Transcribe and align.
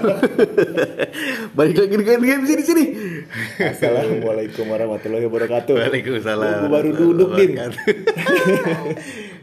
Balik 1.56 1.76
lagi 1.76 1.94
dengan 1.94 2.20
game 2.20 2.44
sini 2.46 2.62
sini. 2.62 2.84
Assalamualaikum 3.60 4.64
warahmatullahi 4.66 5.24
wabarakatuh. 5.28 5.74
Waalaikumsalam. 5.76 6.66
Gua 6.66 6.70
baru 6.70 6.90
duduk, 6.96 7.30
Dim. 7.36 7.56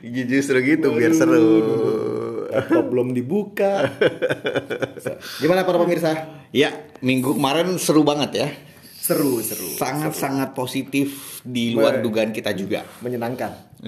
Justru 0.32 0.58
gitu 0.64 0.94
biar 0.96 1.14
seru. 1.14 1.48
Laptop 2.52 2.86
belum 2.90 3.12
dibuka. 3.14 3.92
Gimana 5.44 5.68
para 5.68 5.78
pemirsa? 5.84 6.12
Ya, 6.50 6.74
minggu 7.04 7.36
kemarin 7.36 7.76
seru 7.78 8.02
banget 8.08 8.32
ya. 8.34 8.48
Seru, 9.08 9.40
seru. 9.40 9.72
Sangat-sangat 9.80 10.52
positif 10.52 11.40
di 11.40 11.72
luar 11.72 12.00
Wah. 12.00 12.04
dugaan 12.04 12.36
kita 12.36 12.52
juga. 12.52 12.84
Menyenangkan. 13.00 13.56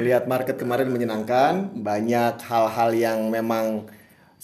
Melihat 0.00 0.24
market 0.24 0.56
kemarin 0.56 0.88
menyenangkan, 0.88 1.68
banyak 1.76 2.40
hal-hal 2.40 2.90
yang 2.96 3.28
memang 3.28 3.92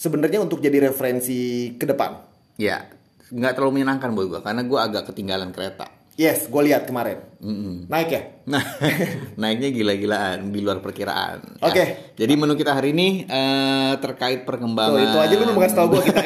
sebenarnya 0.01 0.41
untuk 0.41 0.57
jadi 0.57 0.89
referensi 0.89 1.73
ke 1.77 1.85
depan. 1.85 2.17
Ya, 2.57 2.89
nggak 3.29 3.53
terlalu 3.53 3.81
menyenangkan 3.81 4.09
buat 4.17 4.27
gua 4.33 4.41
karena 4.41 4.65
gua 4.65 4.89
agak 4.89 5.13
ketinggalan 5.13 5.53
kereta. 5.53 6.01
Yes, 6.19 6.51
gue 6.51 6.61
lihat 6.67 6.85
kemarin. 6.85 7.23
Mm-mm. 7.39 7.87
Naik 7.87 8.09
ya? 8.11 8.21
Nah, 8.45 8.61
naiknya 9.41 9.71
gila-gilaan 9.71 10.53
di 10.53 10.59
luar 10.59 10.83
perkiraan. 10.83 11.57
Ya, 11.57 11.65
Oke. 11.71 11.83
Jadi 12.19 12.33
menu 12.35 12.53
kita 12.59 12.75
hari 12.75 12.91
ini 12.91 13.23
eh, 13.25 13.93
terkait 13.97 14.43
perkembangan. 14.43 15.01
Tuh, 15.01 15.07
itu 15.07 15.17
aja 15.17 15.33
lu 15.39 15.55
mau 15.55 15.63
kasih 15.63 15.77
tau 15.79 15.87
gue 15.87 16.03
kita. 16.03 16.21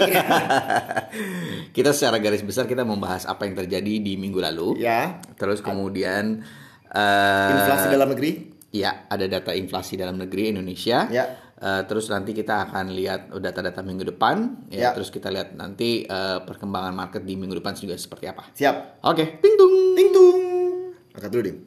kita 1.77 1.89
secara 1.93 2.17
garis 2.17 2.41
besar 2.41 2.65
kita 2.65 2.81
membahas 2.81 3.29
apa 3.29 3.45
yang 3.45 3.55
terjadi 3.55 3.93
di 4.01 4.17
minggu 4.17 4.41
lalu. 4.41 4.81
ya, 4.81 5.21
Terus 5.37 5.61
kemudian 5.61 6.43
eh, 6.89 7.51
inflasi 7.55 7.85
dalam 7.87 8.09
negeri. 8.09 8.31
Ya, 8.75 9.05
ada 9.07 9.23
data 9.29 9.53
inflasi 9.53 9.95
dalam 9.95 10.17
negeri 10.17 10.51
Indonesia. 10.51 11.07
Ya. 11.07 11.44
Eh, 11.55 11.81
terus 11.87 12.11
nanti 12.11 12.35
kita 12.35 12.67
akan 12.67 12.91
lihat 12.91 13.31
data-data 13.31 13.79
minggu 13.79 14.03
depan. 14.11 14.67
Ya. 14.67 14.79
Ya. 14.79 14.89
Terus 14.91 15.07
kita 15.07 15.31
lihat 15.31 15.55
nanti 15.55 16.03
eh, 16.03 16.39
perkembangan 16.43 16.91
market 16.91 17.23
di 17.23 17.39
minggu 17.39 17.63
depan 17.63 17.71
juga 17.79 17.95
seperti 17.95 18.27
apa. 18.27 18.51
Siap. 18.51 18.99
Oke, 19.07 19.39
ting 19.39 19.55
tung. 19.55 19.95
Ting 19.95 20.09
tung. 20.11 20.39
Angkat 21.15 21.31
dulu, 21.31 21.43
Dim. 21.47 21.57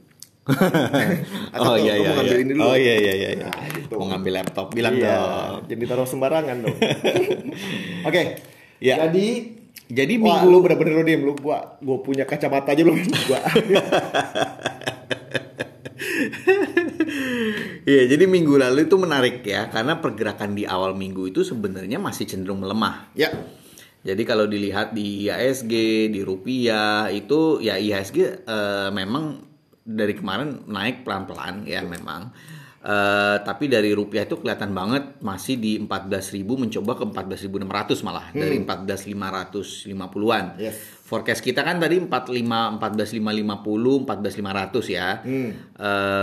oh 1.61 1.77
iya 1.77 1.95
iya. 2.01 2.11
iya. 2.25 2.41
dulu. 2.41 2.61
Oh 2.65 2.77
iya 2.77 2.95
iya 3.01 3.13
iya. 3.17 3.31
iya. 3.37 3.49
Nah, 3.49 3.69
gitu. 3.69 3.97
Mau 4.01 4.09
ngambil 4.13 4.33
laptop 4.41 4.73
bilang 4.73 4.97
Iya, 4.97 5.13
dong. 5.13 5.73
Jadi 5.73 5.83
taruh 5.89 6.09
sembarangan 6.09 6.57
dong. 6.65 6.77
Oke. 8.09 8.23
Ya. 8.81 9.09
Jadi 9.09 9.57
Jadi 9.89 10.21
Wah, 10.21 10.37
minggu 10.45 10.53
lu 10.53 10.59
bener-bener 10.61 11.01
lu 11.01 11.05
diem 11.05 11.23
lu 11.25 11.33
gua 11.33 11.81
gua 11.81 11.97
punya 12.05 12.29
kacamata 12.29 12.77
aja 12.77 12.85
lu 12.85 12.93
gua. 12.93 13.41
Iya, 17.89 18.05
jadi 18.05 18.29
minggu 18.29 18.61
lalu 18.61 18.85
itu 18.85 19.01
menarik 19.01 19.41
ya 19.49 19.73
karena 19.73 19.97
pergerakan 19.97 20.53
di 20.53 20.69
awal 20.69 20.93
minggu 20.93 21.33
itu 21.33 21.41
sebenarnya 21.41 21.97
masih 21.97 22.29
cenderung 22.29 22.61
melemah. 22.61 23.09
ya. 23.17 23.33
Jadi 24.05 24.23
kalau 24.29 24.45
dilihat 24.45 24.93
di 24.93 25.25
IHSG, 25.25 25.73
di 26.13 26.21
rupiah 26.21 27.09
itu 27.09 27.65
ya 27.65 27.81
IHSG 27.81 28.45
eh, 28.45 28.91
memang 28.93 29.41
dari 29.89 30.13
kemarin 30.13 30.69
naik 30.69 31.01
pelan-pelan 31.01 31.65
ya 31.65 31.81
memang. 31.81 32.29
Eh, 32.79 33.37
tapi 33.43 33.67
dari 33.67 33.91
rupiah 33.91 34.23
itu 34.23 34.39
kelihatan 34.39 34.71
banget 34.71 35.19
masih 35.19 35.59
di 35.59 35.83
14.000 35.83 36.47
mencoba 36.47 36.93
ke 36.95 37.05
14.600 37.11 38.07
malah 38.07 38.31
dari 38.31 38.63
14.550-an. 38.63 40.45
Yes. 40.61 40.98
Forecast 41.09 41.41
kita 41.41 41.65
kan 41.65 41.81
tadi 41.81 41.97
45 41.97 42.37
14.550 42.77 44.05
14.500 44.05 44.93
ya. 44.93 45.25
Eh, 45.25 45.49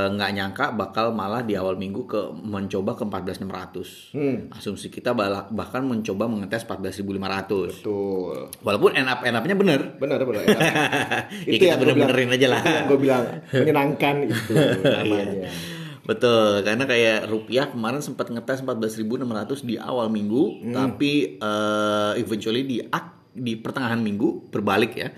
nggak 0.08 0.30
nyangka 0.31 0.66
bakal 0.72 1.09
malah 1.09 1.41
di 1.41 1.58
awal 1.58 1.73
minggu 1.73 2.05
ke 2.05 2.22
mencoba 2.38 2.94
ke 2.94 3.02
14.600. 3.02 4.13
Asumsi 4.53 4.88
kita 4.88 5.17
bahkan 5.50 5.81
mencoba 5.81 6.30
mengetes 6.30 6.69
14.500. 6.69 7.02
Betul. 7.73 8.53
Walaupun 8.61 8.94
end 8.94 9.09
up 9.09 9.25
end 9.25 9.33
up-nya 9.33 9.58
bener. 9.58 9.97
Bener 9.97 10.22
bener. 10.22 10.44
Ya, 11.45 11.58
kita 11.58 11.75
bener-benerin 11.75 12.29
aja 12.31 12.47
lah. 12.47 12.62
Gue 12.85 13.00
bilang 13.00 13.25
menyenangkan 13.50 14.22
itu 14.28 14.53
namanya. 14.84 15.50
Betul, 16.06 16.62
karena 16.62 16.85
kayak 16.85 17.25
rupiah 17.25 17.66
kemarin 17.66 17.97
sempat 17.97 18.29
ngetes 18.29 18.62
14.600 18.62 19.25
di 19.63 19.74
awal 19.75 20.13
minggu, 20.13 20.62
Hmm. 20.62 20.74
tapi 20.75 21.35
eh, 21.35 22.12
eventually 22.16 22.62
di 22.62 22.78
ak- 22.78 23.25
di 23.35 23.59
pertengahan 23.59 24.00
minggu 24.00 24.47
berbalik 24.47 24.96
ya. 24.96 25.12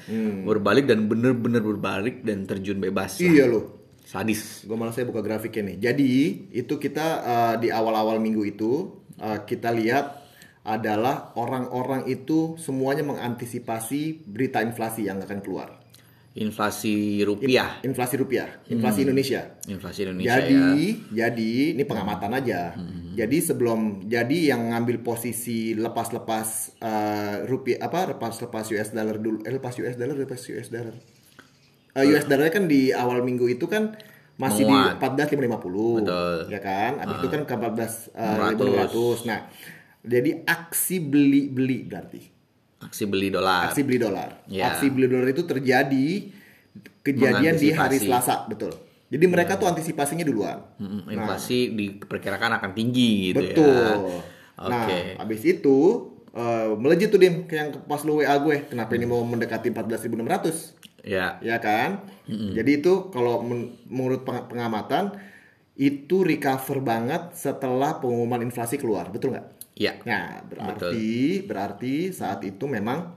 Berbalik 0.44 0.90
dan 0.90 1.06
bener-bener 1.06 1.62
berbalik 1.62 2.26
dan 2.26 2.50
terjun 2.50 2.82
bebas. 2.82 3.22
lah. 3.22 3.30
Hmm. 3.30 3.36
Iya 3.38 3.46
lo. 3.46 3.62
Sadis. 4.08 4.66
Gue 4.66 4.74
malah 4.80 4.96
saya 4.96 5.06
buka 5.06 5.22
grafiknya 5.22 5.76
nih. 5.76 5.78
Jadi 5.92 6.12
itu 6.56 6.74
kita 6.80 7.06
uh, 7.22 7.56
di 7.62 7.70
awal-awal 7.70 8.18
minggu 8.18 8.42
itu 8.48 9.04
uh, 9.20 9.44
kita 9.46 9.70
lihat 9.76 10.26
adalah 10.68 11.32
orang-orang 11.40 12.08
itu 12.12 12.60
semuanya 12.60 13.04
mengantisipasi 13.04 14.28
berita 14.28 14.60
inflasi 14.60 15.08
yang 15.08 15.24
akan 15.24 15.40
keluar. 15.40 15.80
Inflasi 16.38 17.26
rupiah, 17.26 17.82
Inflasi 17.82 18.14
rupiah, 18.14 18.62
inflasi 18.70 19.10
Indonesia. 19.10 19.58
inflasi 19.66 20.06
Indonesia 20.06 20.38
jadi, 20.38 20.54
ya. 20.54 20.70
Hmm. 20.70 20.94
jadi 21.10 21.52
ini 21.74 21.84
pengamatan 21.88 22.32
aja. 22.38 22.62
Jadi 23.18 23.38
sebelum 23.42 24.06
jadi 24.06 24.54
yang 24.54 24.70
ngambil 24.70 25.02
posisi 25.02 25.74
lepas-lepas 25.74 26.78
uh, 26.86 27.36
rupiah 27.50 27.82
apa 27.82 28.14
lepas-lepas 28.14 28.70
US 28.78 28.94
dollar 28.94 29.18
dulu, 29.18 29.42
eh, 29.42 29.58
lepas 29.58 29.74
US 29.82 29.98
dollar, 29.98 30.14
lepas 30.14 30.38
US 30.54 30.70
dollar. 30.70 30.94
Uh, 31.98 32.06
US 32.14 32.30
dollar 32.30 32.54
kan 32.54 32.70
di 32.70 32.94
awal 32.94 33.26
minggu 33.26 33.50
itu 33.50 33.66
kan 33.66 33.98
masih 34.38 34.70
Menguat. 34.70 35.02
di 35.02 35.34
14.550. 35.34 36.06
Betul. 36.06 36.38
Ya 36.54 36.60
kan? 36.62 36.92
Habis 37.02 37.16
itu 37.18 37.28
kan 37.34 37.42
ke 37.42 37.56
600. 37.58 38.14
14.500. 38.14 39.26
Nah, 39.26 39.40
jadi 40.06 40.32
aksi 40.46 40.96
beli-beli 41.02 41.90
berarti. 41.90 42.22
Aksi 42.86 43.04
beli 43.10 43.34
dolar. 43.34 43.74
Aksi 43.74 43.82
beli 43.82 43.98
dolar. 43.98 44.30
Ya. 44.46 44.70
Aksi 44.70 44.94
beli 44.94 45.10
dolar 45.10 45.26
itu 45.34 45.42
terjadi 45.42 46.08
kejadian 47.02 47.58
di 47.58 47.74
hari. 47.74 47.98
Selasa, 47.98 48.46
betul. 48.46 48.87
Jadi 49.08 49.26
mereka 49.26 49.56
tuh 49.56 49.68
antisipasinya 49.68 50.22
duluan. 50.22 50.60
Mm-mm, 50.78 51.08
inflasi 51.08 51.72
diperkirakan 51.72 52.60
akan 52.60 52.72
tinggi 52.72 53.32
gitu 53.32 53.40
Betul. 53.40 53.64
ya. 53.64 54.68
Nah, 54.68 54.84
Oke. 54.84 55.00
habis 55.16 55.42
itu 55.42 55.78
eh, 56.34 56.70
melejit 56.76 57.08
tuh 57.08 57.18
Dim 57.18 57.48
ke 57.48 57.56
yang 57.56 57.72
pas 57.88 58.04
lu 58.04 58.20
WA 58.20 58.36
gue. 58.38 58.68
Kenapa 58.68 58.94
ini 58.94 59.06
mau 59.06 59.24
mendekati 59.24 59.72
14.600? 59.72 61.08
Ya. 61.08 61.40
Ya 61.40 61.58
kan? 61.58 62.04
Jadi 62.28 62.84
itu 62.84 63.08
kalau 63.10 63.40
men- 63.40 63.80
menurut 63.88 64.22
peng- 64.22 64.44
pengamatan 64.46 65.16
itu 65.74 66.26
recover 66.26 66.82
banget 66.82 67.32
setelah 67.32 67.96
pengumuman 67.98 68.42
inflasi 68.42 68.76
keluar, 68.76 69.08
betul 69.08 69.32
nggak? 69.32 69.48
Ya. 69.78 69.94
Nah, 70.04 70.42
berarti 70.44 71.08
berarti 71.42 71.96
saat 72.12 72.42
itu 72.42 72.66
memang 72.66 73.14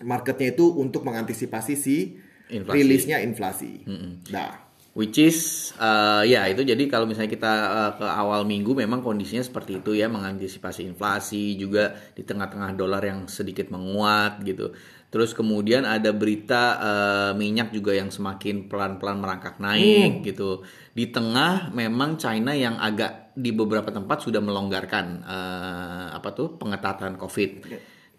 marketnya 0.00 0.54
itu 0.54 0.70
untuk 0.72 1.02
mengantisipasi 1.02 1.74
si 1.74 2.16
Inflasi. 2.48 2.72
rilisnya 2.72 3.18
inflasi. 3.20 3.84
Nah, 4.30 4.69
Which 4.90 5.22
is 5.22 5.70
uh, 5.78 6.26
ya 6.26 6.50
itu 6.50 6.66
jadi 6.66 6.90
kalau 6.90 7.06
misalnya 7.06 7.30
kita 7.30 7.52
uh, 7.70 7.92
ke 7.94 8.02
awal 8.02 8.42
minggu 8.42 8.74
memang 8.74 9.06
kondisinya 9.06 9.38
seperti 9.38 9.78
itu 9.78 9.94
ya 9.94 10.10
mengantisipasi 10.10 10.82
inflasi 10.82 11.54
juga 11.54 11.94
di 12.10 12.26
tengah-tengah 12.26 12.74
dolar 12.74 12.98
yang 12.98 13.30
sedikit 13.30 13.70
menguat 13.70 14.42
gitu. 14.42 14.74
Terus 15.10 15.30
kemudian 15.30 15.86
ada 15.86 16.10
berita 16.10 16.62
uh, 16.82 17.32
minyak 17.38 17.70
juga 17.70 17.94
yang 17.94 18.10
semakin 18.10 18.66
pelan-pelan 18.66 19.22
merangkak 19.22 19.62
naik 19.62 20.26
gitu. 20.26 20.66
Di 20.90 21.14
tengah 21.14 21.70
memang 21.70 22.18
China 22.18 22.50
yang 22.50 22.74
agak 22.74 23.30
di 23.38 23.54
beberapa 23.54 23.94
tempat 23.94 24.26
sudah 24.26 24.42
melonggarkan 24.42 25.22
uh, 25.22 26.06
apa 26.18 26.34
tuh 26.34 26.58
pengetatan 26.58 27.14
Covid 27.14 27.50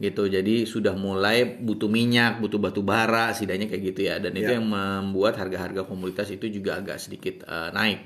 gitu 0.01 0.25
jadi 0.25 0.66
sudah 0.66 0.91
mulai 0.91 1.45
butuh 1.56 1.85
minyak 1.88 2.38
butuh 2.38 2.57
batu 2.57 2.81
bara 2.81 3.29
setidaknya 3.29 3.67
kayak 3.67 3.84
gitu 3.88 4.01
ya 4.03 4.17
dan 4.17 4.34
itu 4.34 4.50
Ya. 4.50 4.57
yang 4.57 4.66
membuat 4.66 5.38
harga-harga 5.38 5.85
komoditas 5.85 6.25
itu 6.28 6.50
juga 6.51 6.75
agak 6.75 6.97
sedikit 6.97 7.41
eh, 7.44 7.69
naik 7.69 8.00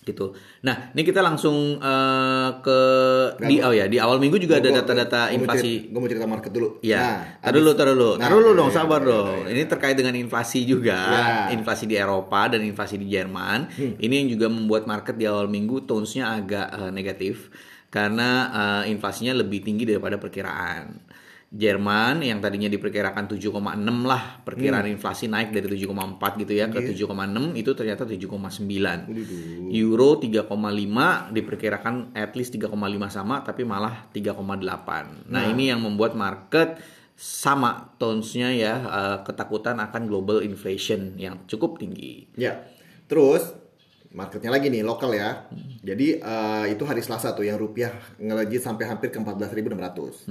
gitu 0.00 0.32
nah 0.60 0.88
ini 0.90 1.02
kita 1.02 1.20
langsung 1.20 1.76
eh, 1.76 2.48
ke 2.58 2.78
di 3.38 3.60
oh 3.60 3.68
ya 3.68 3.84
di 3.84 3.96
awal 3.96 4.16
minggu 4.16 4.36
juga 4.38 4.56
ada 4.56 4.68
Gua- 4.68 4.80
data-data 4.80 5.20
gua 5.22 5.28
mau 5.28 5.36
inflasi 5.36 5.72
Gue 5.88 5.98
mau 5.98 6.08
cerita 6.08 6.24
market 6.26 6.50
dulu. 6.50 6.68
Ya, 6.80 7.00
Nah, 7.00 7.16
tar 7.42 7.52
dulu, 7.52 7.70
tar 7.74 7.88
dulu, 7.90 8.10
Nah, 8.14 8.22
tar 8.22 8.32
dulu 8.32 8.48
dong, 8.54 8.68
iya, 8.68 8.74
sabar 8.74 9.00
iya, 9.00 9.08
dong. 9.08 9.36
iya. 9.42 9.52
Ini 9.52 9.62
terkait 9.66 9.92
dengan 9.94 10.14
inflasi 10.14 10.64
juga, 10.64 10.96
Ya. 10.96 11.24
inflasi 11.50 11.84
di 11.84 11.96
Eropa 11.96 12.48
dan 12.48 12.60
inflasi 12.62 12.96
di 12.96 13.08
Jerman. 13.08 13.68
Hmm. 13.68 13.94
Ini 13.98 14.14
yang 14.16 14.28
juga 14.30 14.46
membuat 14.48 14.84
market 14.84 15.14
di 15.14 15.24
awal 15.24 15.48
minggu 15.48 15.84
tonesnya 15.84 16.32
agak 16.32 16.66
eh, 16.70 16.90
negatif 16.90 17.52
karena 17.90 18.28
eh, 18.48 18.94
inflasinya 18.94 19.34
lebih 19.34 19.60
tinggi 19.60 19.84
daripada 19.84 20.16
perkiraan. 20.16 21.02
Jerman 21.50 22.22
yang 22.22 22.38
tadinya 22.38 22.70
diperkirakan 22.70 23.26
7,6 23.26 24.06
lah 24.06 24.38
perkiraan 24.46 24.86
Hmm. 24.86 24.94
inflasi 24.94 25.26
naik 25.26 25.50
dari 25.50 25.66
7,4 25.66 26.38
gitu 26.38 26.54
ya 26.54 26.70
ke 26.70 26.78
7,6 26.78 27.58
itu 27.58 27.74
ternyata 27.74 28.06
7,9. 28.06 29.10
Euro 29.74 30.14
3,5 30.14 30.46
diperkirakan 31.34 32.14
at 32.14 32.38
least 32.38 32.54
3,5 32.54 32.70
sama 33.10 33.42
tapi 33.42 33.66
malah 33.66 34.06
3,8. 34.14 35.26
Nah, 35.26 35.42
ini 35.50 35.74
yang 35.74 35.82
membuat 35.82 36.14
market 36.14 36.78
sama 37.18 37.98
tones-nya 37.98 38.54
ya 38.54 38.74
eh, 38.86 39.18
ketakutan 39.26 39.82
akan 39.82 40.06
global 40.06 40.46
inflation 40.46 41.18
yang 41.18 41.42
cukup 41.50 41.82
tinggi. 41.82 42.30
Ya. 42.38 42.62
Terus 43.10 43.42
marketnya 44.10 44.50
lagi 44.50 44.66
nih 44.70 44.82
lokal 44.82 45.14
ya. 45.14 45.46
Jadi 45.82 46.18
eh, 46.18 46.64
itu 46.74 46.82
hari 46.84 47.00
Selasa 47.02 47.32
tuh 47.32 47.46
yang 47.46 47.56
rupiah 47.56 47.94
ngelejit 48.18 48.62
sampai 48.62 48.84
hampir 48.90 49.14
ke 49.14 49.18
14.600. 49.18 50.26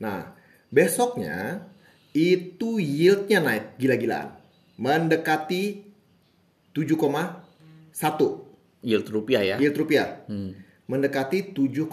Nah, 0.00 0.36
besoknya 0.68 1.64
itu 2.12 2.80
yieldnya 2.80 3.40
naik 3.40 3.80
gila-gilaan. 3.80 4.36
Mendekati 4.76 5.84
7,1 6.76 7.96
Yield 8.84 9.08
rupiah 9.08 9.42
ya. 9.42 9.56
yield 9.58 9.74
rupiah. 9.74 10.22
Mendekati 10.86 11.50
7,1. 11.50 11.88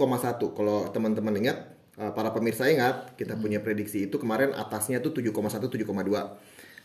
Kalau 0.53 0.91
teman-teman 0.93 1.33
ingat, 1.39 1.57
eh, 1.97 2.11
para 2.13 2.29
pemirsa 2.29 2.67
ingat, 2.69 3.15
kita 3.17 3.39
punya 3.39 3.63
prediksi 3.63 4.05
itu 4.05 4.19
kemarin 4.19 4.53
atasnya 4.53 4.99
tuh 5.01 5.15
7,1 5.15 5.71
7,2. 5.71 6.37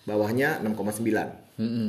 Bawahnya 0.07 0.63
6,9. 0.65 1.29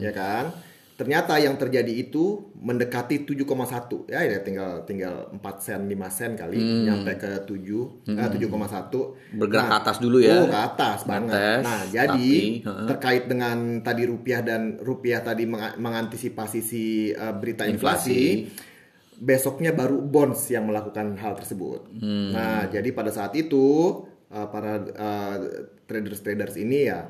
Ya 0.03 0.11
kan? 0.11 0.51
Ternyata 0.99 1.39
yang 1.39 1.55
terjadi 1.55 1.95
itu 1.95 2.51
mendekati 2.59 3.23
7,1. 3.23 4.11
Ya, 4.11 4.19
ya 4.19 4.43
tinggal 4.43 4.83
tinggal 4.83 5.31
4 5.31 5.39
sen 5.63 5.87
5 5.87 5.95
sen 6.11 6.35
kali 6.35 6.59
nyampe 6.59 7.15
ke 7.15 7.47
7 7.47 8.19
eh, 8.19 8.27
7,1. 8.27 9.39
Bergerak 9.39 9.67
ke 9.71 9.75
atas 9.79 9.97
dulu 10.03 10.19
ya. 10.19 10.43
Oh, 10.43 10.51
ke 10.51 10.59
atas 10.59 11.07
banget. 11.07 11.63
Nah, 11.63 11.87
jadi 11.87 12.27
tapi, 12.59 12.67
terkait 12.91 13.31
dengan 13.31 13.79
tadi 13.79 14.03
rupiah 14.11 14.43
dan 14.43 14.75
rupiah 14.83 15.23
tadi 15.23 15.47
meng- 15.47 15.79
mengantisipasi 15.79 16.59
si 16.59 17.15
uh, 17.15 17.31
berita 17.31 17.63
inflasi, 17.63 18.51
besoknya 19.23 19.71
baru 19.71 20.03
bonds 20.03 20.51
yang 20.51 20.67
melakukan 20.67 21.15
hal 21.15 21.39
tersebut. 21.39 21.95
Hmm. 21.95 22.35
Nah, 22.35 22.67
jadi 22.67 22.91
pada 22.91 23.15
saat 23.15 23.31
itu 23.39 24.03
uh, 24.35 24.47
para 24.51 24.83
uh, 24.83 25.35
traders-traders 25.87 26.59
ini 26.59 26.91
ya 26.91 27.07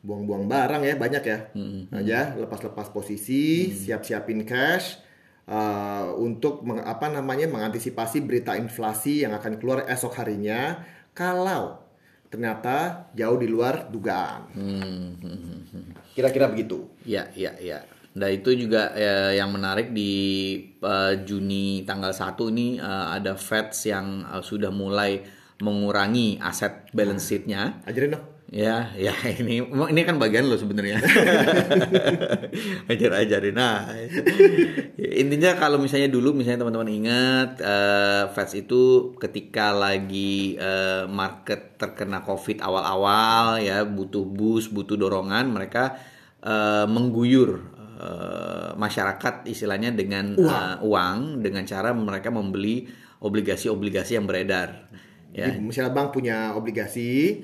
buang-buang 0.00 0.46
barang 0.46 0.82
ya 0.82 0.94
banyak 0.96 1.22
ya, 1.22 1.38
Hmm. 1.52 1.84
aja 1.92 2.32
lepas-lepas 2.34 2.88
posisi, 2.88 3.68
siap-siapin 3.70 4.42
cash. 4.42 5.06
uh, 5.44 6.14
untuk 6.14 6.62
meng- 6.62 6.78
apa 6.78 7.10
namanya 7.10 7.50
mengantisipasi 7.50 8.22
berita 8.22 8.54
inflasi 8.54 9.26
yang 9.26 9.34
akan 9.34 9.58
keluar 9.58 9.82
esok 9.82 10.14
harinya 10.14 10.78
kalau 11.10 11.74
ternyata 12.30 13.10
jauh 13.18 13.34
di 13.34 13.50
luar 13.50 13.90
dugaan. 13.90 14.46
Kira-kira 16.14 16.46
begitu. 16.46 16.86
Ya, 17.02 17.26
ya, 17.34 17.58
ya. 17.58 17.82
Nah 18.14 18.26
itu 18.26 18.54
juga 18.54 18.94
eh, 18.94 19.38
yang 19.38 19.50
menarik 19.50 19.90
di 19.90 20.12
eh, 20.78 21.14
Juni 21.22 21.82
tanggal 21.82 22.10
1 22.10 22.46
ini 22.46 22.78
eh, 22.78 23.06
ada 23.10 23.34
Fed 23.34 23.74
yang 23.86 24.22
eh, 24.24 24.42
sudah 24.42 24.70
mulai 24.70 25.22
mengurangi 25.58 26.38
aset 26.38 26.90
balance 26.90 27.26
sheet-nya. 27.26 27.82
Ajarin 27.84 28.14
dong. 28.14 28.24
Ya, 28.50 28.90
ya 28.98 29.14
ini 29.38 29.62
ini 29.62 30.00
kan 30.02 30.18
bagian 30.18 30.50
lo 30.50 30.58
sebenarnya. 30.58 30.98
ajar 32.90 33.10
ajarin. 33.22 33.54
Nah, 33.54 33.94
intinya 34.98 35.54
kalau 35.54 35.78
misalnya 35.78 36.10
dulu 36.10 36.34
misalnya 36.34 36.66
teman-teman 36.66 36.90
ingat 36.90 37.62
eh, 37.62 38.24
Feds 38.34 38.58
itu 38.58 39.14
ketika 39.22 39.70
lagi 39.70 40.58
eh, 40.58 41.06
market 41.06 41.78
terkena 41.78 42.26
Covid 42.26 42.58
awal-awal 42.58 43.62
ya 43.62 43.86
butuh 43.86 44.26
boost, 44.26 44.74
butuh 44.74 44.98
dorongan, 44.98 45.46
mereka 45.54 45.94
eh, 46.42 46.90
mengguyur 46.90 47.50
eh, 48.02 48.70
masyarakat 48.74 49.46
istilahnya 49.46 49.94
dengan 49.94 50.34
eh, 50.34 50.76
uang 50.82 51.38
dengan 51.38 51.62
cara 51.70 51.94
mereka 51.94 52.34
membeli 52.34 52.90
obligasi-obligasi 53.22 54.18
yang 54.18 54.26
beredar. 54.26 54.90
Ya, 55.30 55.54
Jadi, 55.54 55.62
misalnya 55.62 55.94
bank 55.94 56.10
punya 56.10 56.58
obligasi, 56.58 57.38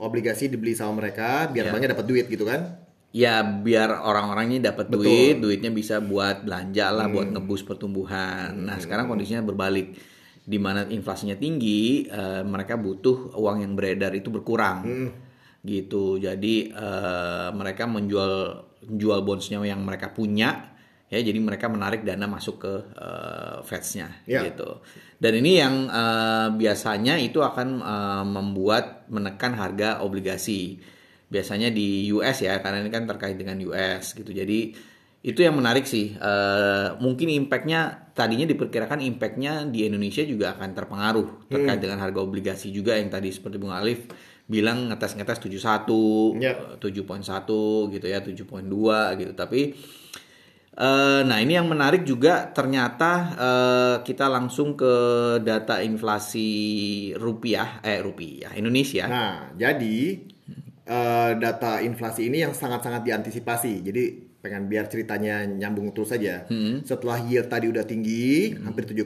obligasi 0.00 0.48
dibeli 0.48 0.72
sama 0.72 1.04
mereka 1.04 1.46
biar 1.52 1.68
banknya 1.70 1.92
dapat 1.92 2.06
duit 2.08 2.26
gitu 2.26 2.48
kan? 2.48 2.80
Ya 3.10 3.42
biar 3.42 3.90
orang-orangnya 3.90 4.70
dapat 4.72 4.86
duit, 4.88 5.42
duitnya 5.42 5.68
bisa 5.74 5.98
buat 5.98 6.46
belanja 6.46 6.94
lah, 6.94 7.06
buat 7.10 7.28
ngebus 7.34 7.66
pertumbuhan. 7.66 8.54
Nah 8.54 8.78
sekarang 8.78 9.10
kondisinya 9.10 9.42
berbalik, 9.42 9.98
di 10.46 10.58
mana 10.62 10.86
inflasinya 10.86 11.34
tinggi, 11.34 12.06
eh, 12.06 12.42
mereka 12.46 12.78
butuh 12.78 13.34
uang 13.34 13.66
yang 13.66 13.74
beredar 13.74 14.14
itu 14.14 14.30
berkurang, 14.30 14.86
gitu. 15.66 16.22
Jadi 16.22 16.70
eh, 16.70 17.48
mereka 17.50 17.90
menjual 17.90 18.32
jual 18.86 19.20
bondsnya 19.26 19.58
yang 19.60 19.82
mereka 19.82 20.14
punya, 20.14 20.70
ya. 21.10 21.18
Jadi 21.18 21.36
mereka 21.36 21.66
menarik 21.66 22.00
dana 22.00 22.24
masuk 22.24 22.56
ke 22.58 22.72
eh, 22.94 23.58
Feds-nya, 23.60 24.08
Ya. 24.24 24.46
gitu. 24.46 24.80
Dan 25.18 25.36
ini 25.36 25.58
yang 25.58 25.74
eh, 25.86 26.48
biasanya 26.54 27.18
itu 27.18 27.38
akan 27.38 27.68
eh, 27.78 28.24
membuat 28.24 29.10
menekan 29.10 29.52
harga 29.52 30.00
obligasi 30.00 30.78
biasanya 31.26 31.70
di 31.70 32.10
US 32.10 32.40
ya 32.40 32.58
karena 32.58 32.82
ini 32.82 32.90
kan 32.90 33.06
terkait 33.06 33.34
dengan 33.34 33.54
US 33.62 34.14
gitu 34.14 34.30
jadi 34.30 34.74
itu 35.20 35.38
yang 35.38 35.54
menarik 35.54 35.86
sih 35.86 36.16
Eh, 36.16 36.88
mungkin 36.98 37.30
impactnya 37.30 38.10
tadinya 38.10 38.42
diperkirakan 38.44 38.98
impactnya 38.98 39.62
di 39.66 39.86
Indonesia 39.86 40.26
juga 40.26 40.58
akan 40.58 40.74
terpengaruh 40.74 41.46
terkait 41.46 41.78
dengan 41.78 42.02
harga 42.02 42.18
obligasi 42.18 42.70
juga 42.70 42.98
yang 42.98 43.14
tadi 43.14 43.30
seperti 43.30 43.62
Bung 43.62 43.70
Alif 43.70 44.10
bilang 44.42 44.90
ngetes 44.90 45.14
ngetes 45.14 45.38
71 45.38 46.42
Ya. 46.42 46.50
eh, 46.50 46.82
7.1 46.82 47.22
gitu 47.94 48.06
ya 48.10 48.18
7.2 48.18 48.66
gitu 49.14 49.32
tapi 49.32 49.78
eh, 50.80 51.20
nah 51.28 51.38
ini 51.38 51.60
yang 51.60 51.68
menarik 51.68 52.08
juga 52.08 52.48
ternyata 52.48 53.12
eh, 53.36 53.96
kita 54.02 54.32
langsung 54.32 54.74
ke 54.80 54.94
data 55.44 55.84
inflasi 55.84 56.48
rupiah 57.20 57.84
eh 57.84 58.00
rupiah 58.00 58.56
Indonesia 58.56 59.04
Nah, 59.10 59.52
jadi 59.54 59.98
eh, 60.90 61.30
data 61.38 61.78
inflasi 61.82 62.26
ini 62.26 62.42
yang 62.42 62.54
sangat-sangat 62.56 63.06
diantisipasi. 63.06 63.86
Jadi 63.86 64.04
pengen 64.40 64.72
biar 64.72 64.88
ceritanya 64.88 65.44
nyambung 65.44 65.92
terus 65.92 66.16
saja. 66.16 66.48
Hmm. 66.48 66.80
Setelah 66.80 67.20
yield 67.28 67.52
tadi 67.52 67.68
udah 67.68 67.84
tinggi, 67.84 68.56
hampir 68.56 68.88
7,1. 68.88 69.04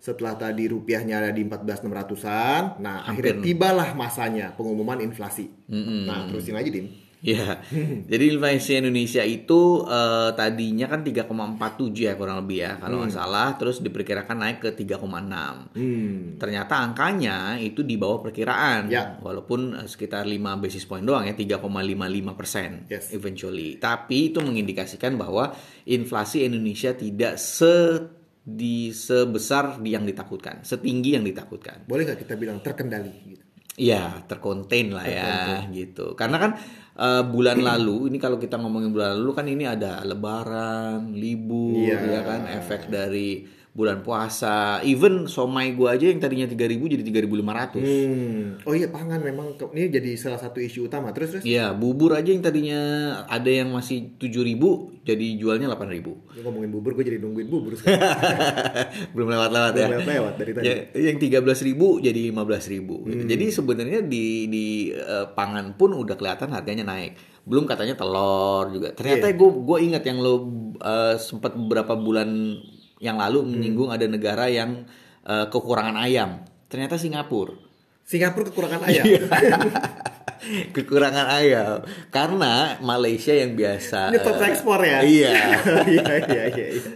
Setelah 0.00 0.36
tadi 0.36 0.64
rupiahnya 0.68 1.20
ada 1.20 1.30
di 1.32 1.44
14.600-an. 1.44 2.80
Nah, 2.80 3.04
akhirnya 3.04 3.40
tibalah 3.40 3.92
masanya 3.92 4.52
pengumuman 4.56 5.00
inflasi. 5.04 5.48
Hmm. 5.68 6.08
Nah, 6.08 6.24
terusin 6.28 6.56
aja, 6.56 6.68
Dim. 6.68 7.03
Ya, 7.24 7.56
jadi 8.12 8.36
inflasi 8.36 8.76
Indonesia 8.76 9.24
itu 9.24 9.80
eh, 9.88 10.30
tadinya 10.36 10.92
kan 10.92 11.00
3,47 11.00 11.96
ya 11.96 12.12
kurang 12.20 12.44
lebih 12.44 12.60
ya 12.60 12.76
kalau 12.76 13.00
nggak 13.00 13.16
salah, 13.16 13.56
terus 13.56 13.80
diperkirakan 13.80 14.36
naik 14.36 14.58
ke 14.60 14.70
3,6. 14.76 15.72
Hmm. 15.72 16.36
Ternyata 16.36 16.84
angkanya 16.84 17.56
itu 17.56 17.80
di 17.80 17.96
bawah 17.96 18.20
perkiraan, 18.20 18.92
Ya. 18.92 19.16
walaupun 19.24 19.72
eh, 19.72 19.88
sekitar 19.88 20.28
5 20.28 20.60
basis 20.60 20.84
point 20.84 21.00
doang 21.00 21.24
ya 21.24 21.32
3,55 21.32 22.36
persen 22.36 22.84
Yes. 22.92 23.08
eventually. 23.16 23.80
Tapi 23.80 24.28
itu 24.28 24.44
mengindikasikan 24.44 25.16
bahwa 25.16 25.56
inflasi 25.88 26.44
Indonesia 26.44 26.92
tidak 26.92 27.40
se 27.40 28.04
di 28.44 28.92
sebesar 28.92 29.80
yang 29.80 30.04
ditakutkan, 30.04 30.60
setinggi 30.60 31.16
yang 31.16 31.24
ditakutkan. 31.24 31.88
Boleh 31.88 32.04
nggak 32.04 32.28
kita 32.28 32.36
bilang 32.36 32.60
terkendali? 32.60 33.33
Iya, 33.74 34.22
terkonten 34.30 34.94
lah 34.94 35.06
ya 35.06 35.66
gitu. 35.74 36.14
Karena 36.14 36.38
kan 36.38 36.52
eh, 36.94 37.22
bulan 37.26 37.58
lalu 37.58 38.06
ini 38.12 38.22
kalau 38.22 38.38
kita 38.38 38.54
ngomongin 38.62 38.94
bulan 38.94 39.18
lalu 39.18 39.30
kan 39.34 39.46
ini 39.50 39.66
ada 39.66 40.02
lebaran, 40.06 41.10
libur 41.18 41.82
Iya. 41.82 41.98
ya 42.06 42.20
kan, 42.22 42.40
efek 42.46 42.86
dari 42.86 43.42
bulan 43.74 44.06
puasa. 44.06 44.78
Even 44.86 45.26
somai 45.26 45.74
gua 45.74 45.98
aja 45.98 46.06
yang 46.06 46.22
tadinya 46.22 46.46
3000 46.46 46.78
jadi 46.94 47.02
3500. 47.26 47.82
Hmm. 47.82 48.62
Oh 48.62 48.72
iya, 48.72 48.86
pangan 48.86 49.18
memang 49.18 49.58
ini 49.74 49.90
jadi 49.90 50.14
salah 50.14 50.38
satu 50.38 50.62
isu 50.62 50.86
utama. 50.86 51.10
Terus 51.10 51.36
terus. 51.36 51.44
Iya, 51.44 51.74
bubur 51.74 52.14
aja 52.14 52.30
yang 52.30 52.38
tadinya 52.38 52.80
ada 53.26 53.50
yang 53.50 53.74
masih 53.74 54.14
7000 54.22 55.02
jadi 55.02 55.26
jualnya 55.36 55.66
8000. 55.74 56.06
Lu 56.06 56.40
ngomongin 56.46 56.70
bubur, 56.70 56.94
gue 56.94 57.04
jadi 57.04 57.18
nungguin 57.18 57.50
bubur 57.50 57.74
sekarang. 57.74 57.98
Belum 59.18 59.28
lewat-lewat 59.34 59.72
ya. 59.74 59.86
Belum 59.90 60.06
lewat 60.06 60.34
dari 60.38 60.52
tadi. 60.54 60.64
Ya, 60.70 60.74
yang 61.10 61.18
13.000 61.18 62.06
jadi 62.06 62.20
15.000 62.30 63.10
gitu. 63.10 63.22
Jadi 63.26 63.44
sebenarnya 63.50 64.00
di 64.06 64.46
di 64.46 64.66
eh, 64.94 65.26
pangan 65.34 65.74
pun 65.74 65.98
udah 65.98 66.14
kelihatan 66.14 66.54
harganya 66.54 66.86
naik. 66.86 67.18
Belum 67.42 67.66
katanya 67.66 67.98
telur 67.98 68.70
juga. 68.70 68.94
Ternyata 68.94 69.34
gue 69.34 69.50
gue 69.66 69.78
ingat 69.82 70.06
yang 70.06 70.22
lo 70.22 70.46
eh, 70.78 71.18
sempat 71.18 71.58
beberapa 71.58 71.98
bulan 71.98 72.30
yang 73.04 73.20
lalu 73.20 73.44
menyinggung 73.44 73.92
ada 73.92 74.08
negara 74.08 74.48
yang 74.48 74.88
eh, 75.22 75.46
kekurangan 75.52 76.00
ayam. 76.00 76.40
Ternyata 76.72 76.96
Singapura. 76.96 77.52
Singapura 78.04 78.48
kekurangan 78.48 78.80
ayam. 78.88 79.04
Iya. 79.04 79.20
kekurangan 80.76 81.40
ayam 81.40 81.80
karena 82.12 82.76
Malaysia 82.84 83.32
yang 83.32 83.56
biasa 83.56 84.12
Ini 84.12 84.20
top 84.20 84.36
eh, 84.40 84.48
ekspor 84.52 84.80
ya? 84.80 85.00
Iya. 85.16 85.32
Iya 85.88 86.04
iya 86.28 86.42
iya. 86.52 86.66
iya. 86.72 86.92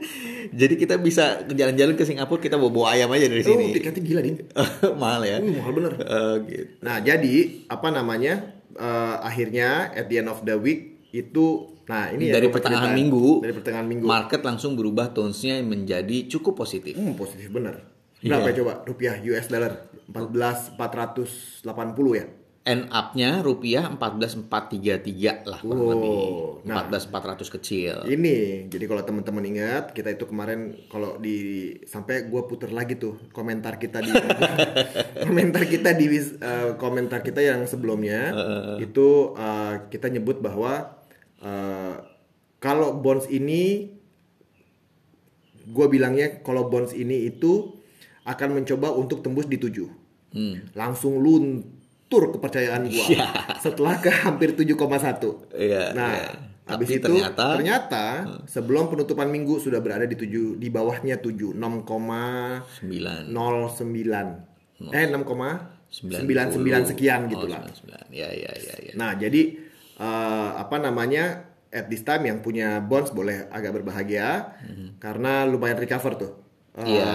Jadi 0.60 0.74
kita 0.76 0.98
bisa 0.98 1.46
jalan-jalan 1.46 1.94
ke 1.94 2.02
Singapura 2.02 2.42
kita 2.42 2.58
bawa, 2.58 2.72
bawa 2.74 2.86
ayam 2.92 3.08
aja 3.14 3.30
dari 3.30 3.40
Oh, 3.46 3.54
sini. 3.54 3.70
tiketnya 3.70 4.02
gila 4.02 4.20
nih. 4.20 4.34
Mahal 4.98 5.22
ya. 5.22 5.38
Uh, 5.38 5.54
mahal 5.62 5.72
bener. 5.78 5.92
Eh, 5.94 6.36
gitu. 6.50 6.72
Nah, 6.82 6.96
jadi 7.00 7.34
apa 7.70 7.88
namanya? 7.88 8.34
eh, 8.74 9.16
akhirnya 9.22 9.94
at 9.94 10.10
the 10.10 10.18
end 10.18 10.28
of 10.28 10.42
the 10.42 10.58
week 10.58 11.06
itu 11.10 11.70
nah 11.90 12.06
ini 12.08 12.30
ya 12.30 12.38
dari 12.38 12.46
gua 12.46 12.54
pertengahan 12.54 12.94
minggu, 12.94 13.42
dari 13.42 13.50
pertengahan 13.52 13.82
minggu 13.84 14.06
market 14.06 14.40
langsung 14.40 14.78
berubah 14.78 15.10
tonesnya 15.10 15.58
menjadi 15.60 16.30
cukup 16.30 16.54
positif. 16.56 16.94
hmm, 16.94 17.18
positif 17.18 17.50
bener 17.50 17.82
Iya. 18.20 18.36
berapa 18.36 18.48
ya 18.48 18.56
coba 18.58 18.72
rupiah 18.84 19.14
US 19.18 19.48
dollar 19.48 19.72
14 20.06 20.76
480 20.76 21.64
ya 22.14 22.26
end 22.60 22.92
up-nya 22.92 23.40
rupiah 23.40 23.88
14433 23.88 25.48
lah 25.48 25.58
kurang 25.58 25.80
Wow. 25.80 25.90
lebih. 25.90 26.16
Nah. 26.68 26.84
14400 26.84 27.48
kecil. 27.50 27.94
Ini, 28.04 28.36
jadi 28.68 28.84
kalau 28.84 29.00
teman-teman 29.00 29.44
ingat, 29.48 29.96
kita 29.96 30.12
itu 30.12 30.28
kemarin 30.28 30.76
kalau 30.86 31.16
di 31.16 31.36
sampai 31.82 32.28
gue 32.28 32.42
puter 32.44 32.68
lagi 32.68 33.00
tuh 33.00 33.16
komentar 33.32 33.80
kita 33.80 34.04
di 34.04 34.12
komentar 35.24 35.64
kita 35.64 35.96
di 35.96 36.06
eh, 36.12 36.76
komentar 36.76 37.24
kita 37.24 37.40
yang 37.40 37.64
sebelumnya 37.64 38.28
itu 38.78 39.08
eh, 39.34 39.88
kita 39.88 40.12
nyebut 40.12 40.38
bahwa 40.38 40.99
eh, 41.40 41.94
kalau 42.56 42.92
bonds 42.94 43.24
ini, 43.26 43.88
gue 45.62 45.86
bilangnya 45.86 46.40
kalau 46.40 46.66
bonds 46.66 46.92
ini 46.92 47.24
itu 47.26 47.72
akan 48.22 48.48
mencoba 48.54 48.92
untuk 48.92 49.20
tembus 49.20 49.46
di 49.46 49.56
7 49.56 49.88
Hmm. 50.30 50.62
langsung 50.72 51.18
luntur 51.18 52.30
kepercayaan 52.30 52.86
gua 52.86 53.02
Iya. 53.08 53.26
setelah 53.58 53.98
ke 53.98 54.06
hampir 54.08 54.54
7,1. 54.54 55.42
Iya, 55.50 55.90
Nah, 55.90 56.12
iya. 56.14 56.30
habis 56.68 56.86
Tapi 56.86 57.02
itu 57.02 57.06
ternyata 57.10 57.44
ternyata, 57.58 58.04
sebelum 58.46 58.86
penutupan 58.86 59.26
minggu 59.26 59.58
sudah 59.58 59.82
berada 59.82 60.06
di 60.06 60.14
7 60.14 60.54
di 60.54 60.70
bawahnya 60.70 61.18
7 61.18 61.50
6,09 61.50 63.26
9 64.78 64.86
eh 64.86 65.06
6,99 65.10 65.90
sekian 66.86 67.26
gitu 67.26 67.46
lah. 67.50 67.66
99. 67.66 68.14
Ya 68.14 68.30
ya 68.30 68.52
ya 68.54 68.74
ya. 68.80 68.92
Nah, 68.94 69.18
jadi 69.18 69.58
eh, 70.00 70.50
apa 70.56 70.76
namanya? 70.76 71.44
At 71.70 71.86
this 71.86 72.02
time 72.02 72.26
yang 72.26 72.42
punya 72.42 72.82
bonds 72.82 73.12
boleh 73.12 73.46
agak 73.46 73.70
berbahagia 73.70 74.58
karena 74.98 75.44
lumayan 75.44 75.78
recover 75.78 76.18
tuh. 76.18 76.32
Eh, 76.72 76.82
Mhm. 76.82 76.88
Iya. 76.88 77.10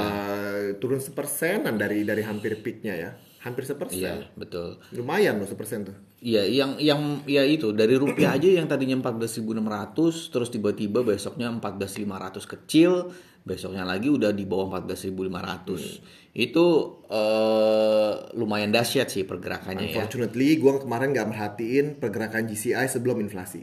turun 0.75 0.99
sepersenan 0.99 1.75
dari 1.75 2.03
dari 2.03 2.23
hampir 2.23 2.55
peaknya 2.59 2.93
ya. 2.95 3.09
Hampir 3.43 3.61
sepersen. 3.63 3.99
Iya, 3.99 4.15
betul. 4.33 4.79
Lumayan 4.91 5.37
loh 5.37 5.45
sepersen 5.45 5.85
tuh. 5.85 5.97
Iya, 6.25 6.41
yang 6.49 6.71
yang 6.81 7.21
ya 7.29 7.45
itu 7.45 7.69
dari 7.69 7.93
rupiah 8.01 8.33
aja 8.33 8.49
yang 8.49 8.65
tadinya 8.65 8.97
14.600 8.97 10.33
terus 10.33 10.49
tiba-tiba 10.49 11.05
besoknya 11.05 11.53
14.500 11.53 12.49
kecil, 12.49 13.13
besoknya 13.45 13.85
lagi 13.85 14.09
udah 14.09 14.33
di 14.33 14.41
bawah 14.49 14.81
14.500. 14.81 16.33
Itu 16.33 16.65
eh, 17.05 18.13
lumayan 18.33 18.73
dahsyat 18.73 19.13
sih 19.13 19.21
pergerakannya 19.29 19.85
ya. 19.85 20.01
Unfortunately, 20.01 20.57
gue 20.57 20.73
kemarin 20.81 21.13
nggak 21.13 21.29
merhatiin 21.29 21.85
pergerakan 22.01 22.49
GCI 22.49 22.89
sebelum 22.89 23.21
inflasi. 23.21 23.61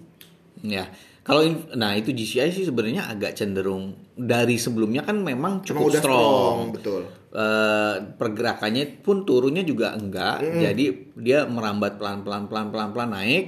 Ya. 0.62 0.87
Kalau 1.26 1.42
nah 1.75 1.99
itu 1.99 2.14
GCI 2.14 2.54
sih 2.54 2.62
sebenarnya 2.62 3.11
agak 3.11 3.35
cenderung 3.35 3.99
dari 4.14 4.54
sebelumnya 4.54 5.02
kan 5.02 5.19
memang 5.19 5.62
Emang 5.62 5.66
cukup 5.66 5.90
udah 5.90 6.02
strong. 6.02 6.23
strong, 6.23 6.59
betul. 6.78 7.02
Eh, 7.32 7.96
pergerakannya 8.20 9.00
pun 9.00 9.24
turunnya 9.24 9.64
juga 9.64 9.96
enggak. 9.96 10.44
Jadi 10.44 11.16
dia 11.16 11.48
merambat 11.48 11.96
pelan-pelan 11.96 12.44
pelan-pelan 12.44 12.92
pelan-pelan 12.92 13.10
naik. 13.16 13.44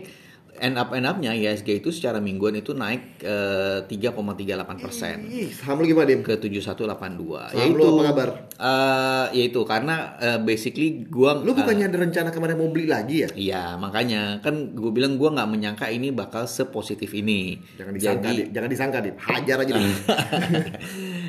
End 0.54 0.78
up 0.78 0.94
end 0.94 1.02
up-nya 1.02 1.34
ISG 1.34 1.82
itu 1.82 1.90
secara 1.90 2.22
mingguan 2.22 2.54
itu 2.54 2.78
naik 2.78 3.18
eh, 3.26 3.82
3,38 3.90 4.78
persen 4.78 5.26
Ih, 5.26 5.50
saham 5.50 5.82
lu 5.82 5.90
gimana, 5.90 6.06
Dim? 6.06 6.22
ke 6.22 6.38
7182. 6.38 7.50
Saham 7.50 7.74
lu 7.74 7.82
apa 7.82 8.02
kabar? 8.06 8.28
eh, 8.54 9.26
yaitu 9.34 9.58
karena 9.66 10.14
eh, 10.16 10.38
basically 10.38 11.10
gua 11.10 11.42
Lu 11.42 11.58
bukannya 11.58 11.90
ada 11.90 11.98
rencana 11.98 12.30
kemarin 12.30 12.54
mau 12.54 12.70
beli 12.70 12.86
lagi 12.86 13.26
ya? 13.26 13.28
Iya, 13.34 13.64
makanya 13.76 14.38
kan 14.46 14.78
gue 14.78 14.94
bilang 14.94 15.18
gua 15.18 15.34
nggak 15.34 15.50
menyangka 15.50 15.90
ini 15.90 16.14
bakal 16.14 16.46
sepositif 16.46 17.10
ini. 17.12 17.58
Jangan 17.74 17.92
disangka, 17.98 18.22
Jadi, 18.22 18.34
Dim. 18.38 18.46
Jangan 18.54 18.70
disangka, 18.70 18.98
Dim. 19.02 19.14
Hajar 19.18 19.56
aja, 19.58 19.72
Dim. 19.74 19.90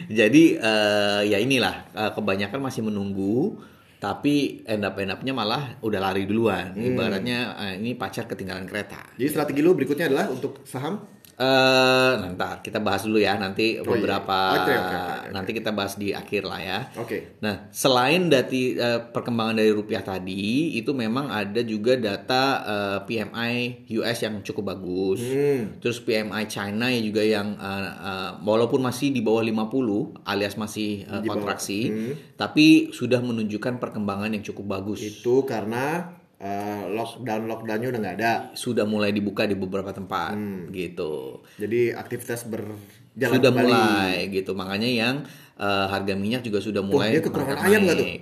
jadi 0.10 0.44
eh, 0.60 1.22
ya 1.30 1.38
inilah 1.42 1.76
eh, 1.94 2.12
kebanyakan 2.14 2.60
masih 2.62 2.86
menunggu, 2.86 3.58
tapi 3.98 4.62
end 4.70 4.86
up 4.86 4.96
end 5.02 5.12
up-nya 5.14 5.34
malah 5.34 5.80
udah 5.82 6.00
lari 6.00 6.30
duluan. 6.30 6.78
Hmm. 6.78 6.94
Ibaratnya 6.94 7.40
eh, 7.58 7.74
ini 7.82 7.98
pacar 7.98 8.30
ketinggalan 8.30 8.70
kereta. 8.70 9.18
Jadi 9.18 9.30
strategi 9.30 9.60
lu 9.66 9.74
berikutnya 9.74 10.12
adalah 10.12 10.30
untuk 10.30 10.62
saham 10.68 11.02
Eh, 11.36 12.12
nah, 12.16 12.32
ntar 12.32 12.64
kita 12.64 12.80
bahas 12.80 13.04
dulu 13.04 13.20
ya 13.20 13.36
nanti 13.36 13.76
iya. 13.76 13.84
beberapa 13.84 14.56
Oke, 14.56 14.72
oke, 14.72 14.96
oke, 14.96 14.96
oke. 14.96 15.28
nanti 15.36 15.52
kita 15.52 15.76
bahas 15.76 16.00
di 16.00 16.16
akhir 16.16 16.48
lah 16.48 16.60
ya. 16.64 16.80
Oke. 16.96 17.36
Nah, 17.44 17.68
selain 17.76 18.32
dari 18.32 18.80
eh, 18.80 19.04
perkembangan 19.04 19.60
dari 19.60 19.76
rupiah 19.76 20.00
tadi, 20.00 20.80
itu 20.80 20.96
memang 20.96 21.28
ada 21.28 21.60
juga 21.68 22.00
data 22.00 22.44
eh, 22.64 23.00
PMI 23.04 23.84
US 24.00 24.18
yang 24.24 24.40
cukup 24.48 24.80
bagus. 24.80 25.20
Hmm. 25.28 25.76
Terus 25.84 26.00
PMI 26.00 26.48
China 26.48 26.88
ya 26.88 27.04
juga 27.04 27.20
yang 27.20 27.60
eh, 27.60 27.84
eh, 27.92 28.32
walaupun 28.40 28.80
masih 28.80 29.12
di 29.12 29.20
bawah 29.20 29.44
50 29.44 30.24
alias 30.24 30.56
masih 30.56 31.04
bawah. 31.04 31.20
kontraksi, 31.28 31.92
Hmm. 31.92 32.14
tapi 32.40 32.96
sudah 32.96 33.20
menunjukkan 33.20 33.84
perkembangan 33.84 34.32
yang 34.32 34.44
cukup 34.48 34.80
bagus. 34.80 35.04
Itu 35.04 35.44
karena 35.44 36.16
eh, 36.38 36.84
lockdown 36.88 37.46
lockdownnya 37.46 37.88
udah 37.90 38.00
nggak 38.00 38.16
ada. 38.18 38.32
Sudah 38.54 38.84
mulai 38.84 39.10
dibuka 39.10 39.44
di 39.44 39.54
beberapa 39.54 39.90
tempat 39.90 40.34
Hmm. 40.34 40.68
gitu. 40.70 41.44
Jadi 41.56 41.92
aktivitas 41.92 42.44
berjalan 42.46 42.80
sudah 43.16 43.52
kembali. 43.52 43.72
mulai 43.72 44.14
gitu. 44.30 44.52
Makanya 44.54 44.88
yang 44.88 45.16
eh, 45.56 45.86
harga 45.88 46.14
minyak 46.14 46.42
juga 46.42 46.60
sudah 46.60 46.82
mulai 46.82 47.16
dia 47.16 47.22
kekurangan 47.22 47.58
ayam 47.62 47.82
nggak 47.84 47.96
tuh? 47.96 48.08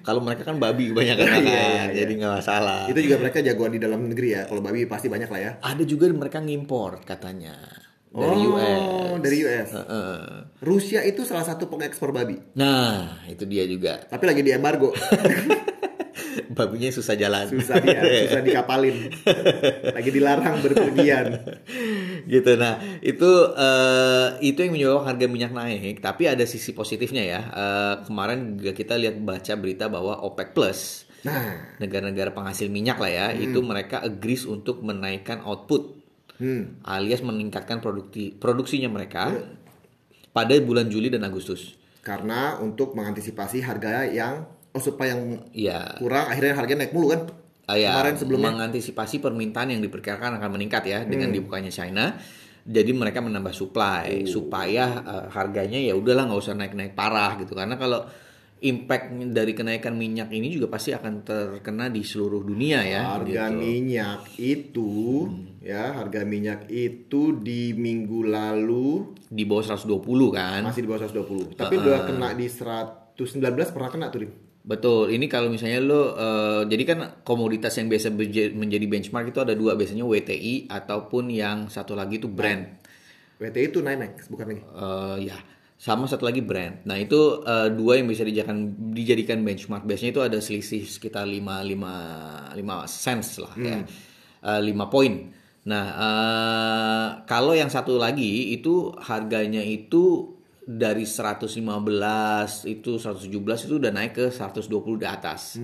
Kalau 0.00 0.20
mereka 0.20 0.42
kan 0.42 0.58
babi 0.58 0.90
kebanyakan 0.90 1.20
Iya, 1.20 1.30
kan, 1.30 1.40
iya, 1.40 1.62
iya. 1.62 1.84
jadi 1.94 2.12
nggak 2.16 2.32
masalah. 2.36 2.80
Itu 2.84 3.00
juga 3.00 3.16
mereka 3.18 3.38
jagoan 3.38 3.70
di 3.70 3.80
dalam 3.80 4.00
negeri 4.04 4.28
ya. 4.32 4.42
Kalau 4.44 4.60
babi 4.60 4.84
pasti 4.84 5.06
banyak 5.06 5.30
lah 5.30 5.40
ya. 5.40 5.50
Ada 5.62 5.82
juga 5.84 6.10
mereka 6.10 6.38
ngimpor 6.38 7.00
katanya 7.02 7.54
dari 8.10 8.42
oh, 8.42 8.54
US. 8.58 8.80
dari 9.22 9.36
US. 9.46 9.70
Heeh. 9.70 10.18
Rusia 10.60 11.00
itu 11.06 11.22
salah 11.22 11.46
satu 11.46 11.70
pengekspor 11.70 12.10
babi. 12.10 12.42
Nah, 12.58 13.22
itu 13.30 13.46
dia 13.46 13.64
juga. 13.70 14.02
Tapi 14.10 14.24
lagi 14.26 14.42
di 14.42 14.50
embargo. 14.50 14.90
Babinya 16.50 16.90
susah 16.90 17.14
jalan. 17.14 17.46
susah 17.46 17.78
dia, 17.78 18.02
susah 18.26 18.42
dikapalin. 18.42 19.10
Lagi 19.94 20.10
dilarang 20.10 20.62
berpergian. 20.62 21.26
gitu. 22.26 22.58
Nah, 22.58 22.82
itu 23.00 23.30
eh, 23.54 24.28
itu 24.42 24.58
yang 24.58 24.74
menyebabkan 24.74 25.06
harga 25.14 25.26
minyak 25.30 25.52
naik. 25.54 26.02
Tapi 26.02 26.26
ada 26.26 26.42
sisi 26.46 26.74
positifnya 26.74 27.22
ya. 27.22 27.40
Eh, 27.50 27.94
kemarin 28.06 28.58
juga 28.58 28.74
kita 28.74 28.98
lihat 28.98 29.16
baca 29.22 29.52
berita 29.54 29.86
bahwa 29.86 30.18
OPEC 30.26 30.48
Plus 30.50 31.10
Nah, 31.20 31.76
negara-negara 31.76 32.32
penghasil 32.32 32.72
minyak 32.72 32.96
lah 32.96 33.12
ya, 33.12 33.26
itu 33.36 33.60
mereka 33.60 34.00
agrees 34.00 34.48
untuk 34.48 34.80
menaikkan 34.80 35.44
output 35.44 35.99
hmm. 36.40 36.82
alias 36.82 37.20
meningkatkan 37.20 37.78
produkti 37.78 38.32
produksinya 38.32 38.88
mereka 38.88 39.30
pada 40.30 40.54
bulan 40.58 40.88
Juli 40.88 41.12
dan 41.12 41.22
Agustus. 41.22 41.76
karena 42.00 42.56
untuk 42.58 42.96
mengantisipasi 42.96 43.60
harga 43.60 44.08
yang 44.08 44.48
oh 44.72 44.80
supaya 44.80 45.12
yang 45.12 45.44
Iya. 45.52 46.00
kurang 46.00 46.32
akhirnya 46.32 46.56
harganya 46.56 46.88
naik 46.88 46.96
mulu 46.96 47.12
kan? 47.12 47.22
Ah, 47.68 47.76
ya, 47.76 47.92
Kemarin 47.94 48.16
sebelumnya. 48.16 48.46
mengantisipasi 48.50 49.20
permintaan 49.20 49.70
yang 49.70 49.78
diperkirakan 49.78 50.40
akan 50.40 50.50
meningkat 50.56 50.82
ya 50.88 51.04
dengan 51.04 51.30
dibukanya 51.30 51.70
China. 51.70 52.16
Jadi 52.64 52.90
mereka 52.90 53.20
menambah 53.20 53.52
supply 53.52 54.24
supaya 54.26 54.84
eh, 55.02 55.26
harganya 55.30 55.78
ya 55.78 55.94
udahlah 55.94 56.26
nggak 56.26 56.40
usah 56.40 56.54
naik-naik 56.54 56.94
parah 56.94 57.36
gitu 57.36 57.52
karena 57.54 57.76
kalau 57.76 58.02
impact 58.60 59.16
dari 59.32 59.52
kenaikan 59.56 59.96
minyak 59.96 60.28
ini 60.28 60.52
juga 60.52 60.68
pasti 60.68 60.92
akan 60.92 61.24
terkena 61.24 61.88
di 61.88 62.04
seluruh 62.04 62.44
dunia 62.44 62.84
ya. 62.84 63.16
harga 63.16 63.48
gitu. 63.48 63.56
minyak 63.56 64.20
itu 64.36 64.92
ya 65.64 65.96
harga 65.96 66.24
minyak 66.28 66.68
itu 66.68 67.40
di 67.40 67.72
minggu 67.72 68.28
lalu 68.28 69.16
di 69.28 69.48
bawah 69.48 69.76
120 69.76 70.36
kan. 70.36 70.60
masih 70.64 70.84
di 70.84 70.88
bawah 70.88 71.08
120 71.08 71.56
tapi 71.56 71.74
udah 71.80 72.04
kena 72.04 72.28
di 72.36 72.46
119 72.48 73.74
pernah 73.74 73.90
kena 73.92 74.08
tuh 74.12 74.20
Dim. 74.28 74.32
Betul, 74.60 75.16
ini 75.16 75.24
kalau 75.24 75.48
misalnya 75.48 75.80
lo, 75.80 76.12
eh, 76.20 76.62
jadi 76.68 76.84
kan 76.84 76.98
komoditas 77.24 77.72
yang 77.80 77.88
biasa 77.88 78.12
menjadi 78.52 78.84
benchmark 78.84 79.32
itu 79.32 79.40
ada 79.40 79.56
dua, 79.56 79.72
biasanya 79.72 80.04
WTI 80.04 80.68
ataupun 80.68 81.32
yang 81.32 81.72
satu 81.72 81.96
lagi 81.96 82.20
itu 82.20 82.28
Brent. 82.28 82.84
WTI 83.40 83.72
itu 83.72 83.80
NYMEX 83.80 84.28
bukan 84.28 84.46
lagi 84.52 84.60
Eh, 84.60 85.16
ya, 85.32 85.36
sama 85.80 86.04
satu 86.04 86.28
lagi 86.28 86.44
Brent. 86.44 86.84
Nah 86.84 87.00
itu 87.00 87.40
eh, 87.40 87.72
dua 87.72 87.96
yang 87.96 88.04
bisa 88.04 88.20
dijadikan 88.20 88.68
dijadikan 88.92 89.40
benchmark. 89.40 89.88
Biasanya 89.88 90.10
itu 90.12 90.20
ada 90.20 90.36
selisih 90.36 90.84
sekitar 90.84 91.24
5 91.24 91.40
5 91.40 92.52
5 92.52 92.84
cents 92.84 93.40
lah 93.40 93.52
ya, 93.56 93.80
Eh, 94.44 94.60
5 94.60 94.92
poin. 94.92 95.32
Nah 95.64 95.84
eh, 95.96 97.08
kalau 97.24 97.56
yang 97.56 97.72
satu 97.72 97.96
lagi 97.96 98.52
itu 98.52 98.92
harganya 99.00 99.64
itu 99.64 100.36
dari 100.70 101.08
115 101.08 101.56
itu 102.68 103.00
117 103.00 103.64
itu 103.66 103.74
udah 103.80 103.90
naik 103.90 104.12
ke 104.20 104.26
120 104.28 105.00
di 105.00 105.06
atas. 105.08 105.56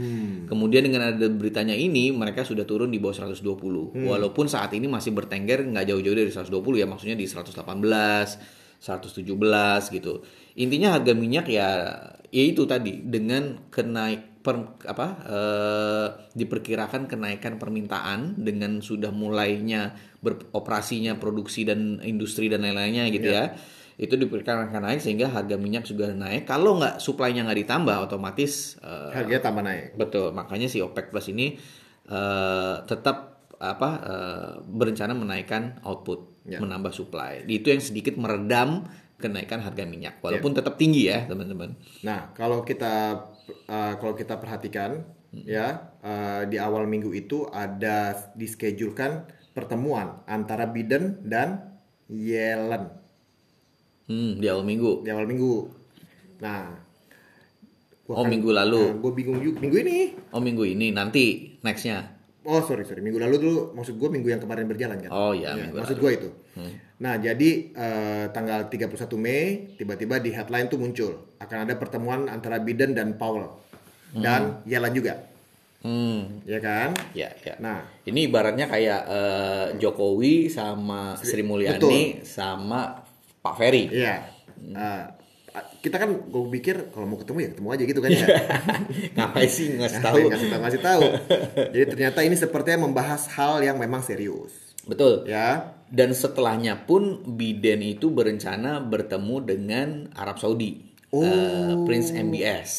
Kemudian 0.48 0.82
dengan 0.88 1.12
ada 1.12 1.28
beritanya 1.28 1.76
ini 1.76 2.08
mereka 2.08 2.40
sudah 2.40 2.64
turun 2.64 2.88
di 2.88 2.96
bawah 2.96 3.28
120. 3.28 3.92
Walaupun 4.08 4.48
saat 4.48 4.72
ini 4.72 4.88
masih 4.88 5.12
bertengger 5.12 5.60
nggak 5.68 5.92
jauh-jauh 5.92 6.16
dari 6.16 6.32
120 6.32 6.80
ya 6.80 6.88
maksudnya 6.88 7.14
di 7.20 7.28
118, 7.28 8.55
117 8.80 9.26
gitu. 9.92 10.22
Intinya 10.56 10.96
harga 10.96 11.12
minyak 11.12 11.46
ya 11.48 11.68
ya 12.30 12.42
itu 12.42 12.66
tadi 12.66 13.00
dengan 13.06 13.70
kenaik 13.72 14.42
per, 14.42 14.78
apa 14.86 15.06
eh, 15.26 16.08
diperkirakan 16.38 17.10
kenaikan 17.10 17.58
permintaan 17.58 18.38
dengan 18.38 18.78
sudah 18.78 19.10
mulainya 19.10 19.94
beroperasinya 20.22 21.18
produksi 21.18 21.66
dan 21.66 21.98
industri 22.02 22.46
dan 22.46 22.62
lain-lainnya 22.62 23.10
gitu 23.10 23.30
ya 23.30 23.54
itu 23.96 24.12
diperkirakan 24.12 24.68
akan 24.68 24.92
naik 24.92 25.00
sehingga 25.00 25.32
harga 25.32 25.56
minyak 25.56 25.88
juga 25.88 26.12
naik. 26.12 26.44
Kalau 26.44 26.76
nggak 26.76 27.00
suplainya 27.00 27.48
nggak 27.48 27.64
ditambah, 27.64 27.96
otomatis 28.04 28.76
eh, 28.84 29.12
Harganya 29.16 29.40
tambah 29.40 29.64
naik. 29.64 29.96
betul. 29.96 30.36
Makanya 30.36 30.68
si 30.68 30.84
OPEC 30.84 31.08
Plus 31.08 31.32
ini 31.32 31.56
eh, 32.12 32.74
tetap 32.84 33.48
apa 33.56 33.90
eh, 34.04 34.50
berencana 34.68 35.16
menaikkan 35.16 35.80
output, 35.80 36.35
Ya. 36.46 36.62
menambah 36.62 36.90
supply. 36.90 37.42
Itu 37.44 37.68
yang 37.68 37.82
sedikit 37.82 38.14
meredam 38.14 38.86
kenaikan 39.18 39.58
harga 39.58 39.82
minyak, 39.82 40.20
walaupun 40.20 40.54
tetap 40.54 40.78
tinggi 40.78 41.10
ya 41.10 41.26
teman-teman. 41.26 41.74
Nah, 42.00 42.30
kalau 42.32 42.62
kita 42.62 43.26
uh, 43.66 43.94
kalau 43.98 44.14
kita 44.14 44.38
perhatikan 44.38 45.02
ya 45.34 45.90
uh, 46.00 46.46
di 46.46 46.56
awal 46.56 46.86
minggu 46.86 47.10
itu 47.10 47.44
ada 47.48 48.14
dischedulekan 48.32 49.24
pertemuan 49.52 50.22
antara 50.24 50.64
Biden 50.64 51.18
dan 51.22 51.76
Yellen 52.06 52.94
Hmm, 54.06 54.38
di 54.38 54.46
awal 54.46 54.62
minggu. 54.62 55.02
di 55.02 55.10
awal 55.10 55.26
minggu. 55.26 55.54
Nah, 56.38 56.86
Oh, 58.06 58.22
minggu 58.22 58.54
lalu. 58.54 59.02
gue 59.02 59.12
bingung 59.12 59.42
juga 59.42 59.58
minggu 59.58 59.78
ini. 59.82 59.98
Oh 60.30 60.38
minggu 60.38 60.62
ini 60.62 60.94
nanti 60.94 61.58
nextnya. 61.58 62.06
Oh 62.46 62.62
sorry 62.62 62.82
sorry 62.82 63.02
minggu 63.02 63.18
lalu 63.18 63.36
dulu 63.36 63.60
maksud 63.74 63.94
gue 63.94 64.08
minggu 64.08 64.28
yang 64.28 64.38
kemarin 64.38 64.64
berjalan 64.64 64.96
kan. 64.98 65.10
Oh 65.10 65.34
iya, 65.34 65.52
Ya, 65.52 65.66
maksud 65.68 65.98
gue 65.98 66.10
itu. 66.10 66.30
Nah 66.96 67.18
jadi 67.18 67.50
eh, 67.74 68.24
tanggal 68.30 68.70
31 68.70 68.88
Mei 69.16 69.74
tiba-tiba 69.74 70.16
di 70.16 70.30
headline 70.30 70.66
tuh 70.66 70.78
muncul 70.78 71.36
akan 71.36 71.66
ada 71.66 71.74
pertemuan 71.74 72.26
antara 72.26 72.56
Biden 72.56 72.94
dan 72.94 73.18
Powell 73.18 73.50
dan 74.14 74.62
Yellen 74.64 74.94
juga, 74.94 75.18
Hmm, 75.84 76.40
ya 76.42 76.56
kan? 76.56 76.96
ya 77.12 77.28
ya. 77.36 77.54
Nah 77.58 77.84
Ini 78.02 78.26
ibaratnya 78.26 78.64
kayak 78.64 79.00
eh, 79.06 79.66
Jokowi 79.76 80.48
sama 80.48 81.14
Sri 81.20 81.42
Mulyani 81.42 82.24
sama 82.24 83.04
Pak 83.42 83.54
Ferry. 83.54 83.92
Iya. 83.92 84.24
Eh, 84.56 85.04
kita 85.80 85.96
kan 85.96 86.10
gue 86.12 86.42
pikir 86.60 86.92
kalau 86.92 87.06
mau 87.06 87.18
ketemu 87.20 87.38
ya 87.40 87.48
ketemu 87.54 87.68
aja 87.72 87.82
gitu 87.86 88.00
kan 88.02 88.10
ya. 88.12 88.26
Ngapain 89.16 89.48
sih 89.48 89.66
ngasih 89.72 90.00
tahu? 90.02 90.16
Ngasih 90.28 90.48
tahu 90.48 90.60
ngasih 90.62 90.82
tahu. 90.82 91.02
Jadi 91.72 91.84
ternyata 91.92 92.18
ini 92.20 92.36
sepertinya 92.36 92.78
membahas 92.84 93.28
hal 93.32 93.62
yang 93.62 93.76
memang 93.80 94.04
serius. 94.04 94.52
Betul. 94.84 95.26
Ya. 95.26 95.74
Dan 95.86 96.12
setelahnya 96.12 96.82
pun 96.82 97.22
Biden 97.24 97.82
itu 97.82 98.10
berencana 98.10 98.82
bertemu 98.82 99.36
dengan 99.42 99.88
Arab 100.14 100.38
Saudi. 100.38 100.82
Eh, 101.14 101.72
Prince 101.86 102.10
MBS. 102.12 102.70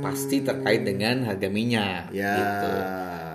Pasti 0.00 0.40
terkait 0.40 0.82
dengan 0.82 1.28
harga 1.28 1.48
minyak 1.52 2.10
Ya. 2.10 2.32
gitu. 2.34 2.70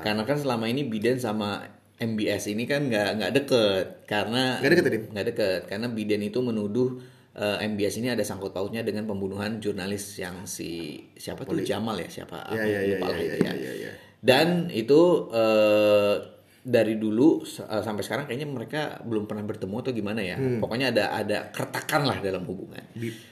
Karena 0.01 0.21
kan 0.25 0.37
selama 0.41 0.65
ini 0.65 0.81
Biden 0.83 1.21
sama 1.21 1.61
MBS 2.01 2.49
ini 2.49 2.65
kan 2.65 2.89
nggak 2.89 3.09
nggak 3.21 3.31
deket 3.37 3.85
karena 4.09 4.57
Nggak 4.57 4.71
deket, 4.73 4.85
nggak 5.13 5.25
deket 5.29 5.61
karena 5.69 5.87
Biden 5.87 6.21
itu 6.25 6.41
menuduh 6.41 6.97
eh, 7.35 7.57
MBS 7.67 8.03
ini 8.03 8.11
ada 8.11 8.23
sangkut 8.25 8.51
pautnya 8.51 8.83
dengan 8.83 9.07
pembunuhan 9.07 9.63
jurnalis 9.63 10.19
yang 10.19 10.43
si 10.43 10.99
siapa 11.15 11.47
tuh 11.47 11.63
Jamal 11.63 11.99
ya 11.99 12.09
siapa 12.11 12.51
Ya 12.51 12.63
ya 12.63 12.81
ya 12.83 12.97
ya 12.97 12.97
ya 12.97 13.15
itu 13.19 13.37
ya 13.43 13.53
ya. 13.53 13.53
ya. 13.55 13.73
ya. 13.87 13.91
Dan 14.21 14.69
itu 14.69 15.31
eh, 15.33 16.15
dari 16.61 16.95
dulu 17.01 17.41
eh, 17.41 17.81
sampai 17.81 18.03
sekarang 18.05 18.25
kayaknya 18.29 18.47
mereka 18.47 18.81
belum 19.01 19.25
pernah 19.25 19.41
bertemu 19.47 19.75
atau 19.81 19.91
gimana 19.95 20.21
ya. 20.21 20.37
Hmm. 20.37 20.61
Pokoknya 20.61 20.93
ada 20.93 21.05
ada 21.17 21.37
keretakan 21.49 22.01
lah 22.05 22.17
dalam 22.21 22.45
hubungan. 22.45 22.83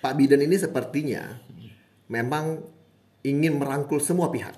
Pak 0.01 0.13
Biden 0.17 0.41
ini 0.41 0.57
sepertinya 0.57 1.37
memang 2.09 2.63
ingin 3.21 3.59
merangkul 3.59 4.01
semua 4.01 4.33
pihak. 4.33 4.57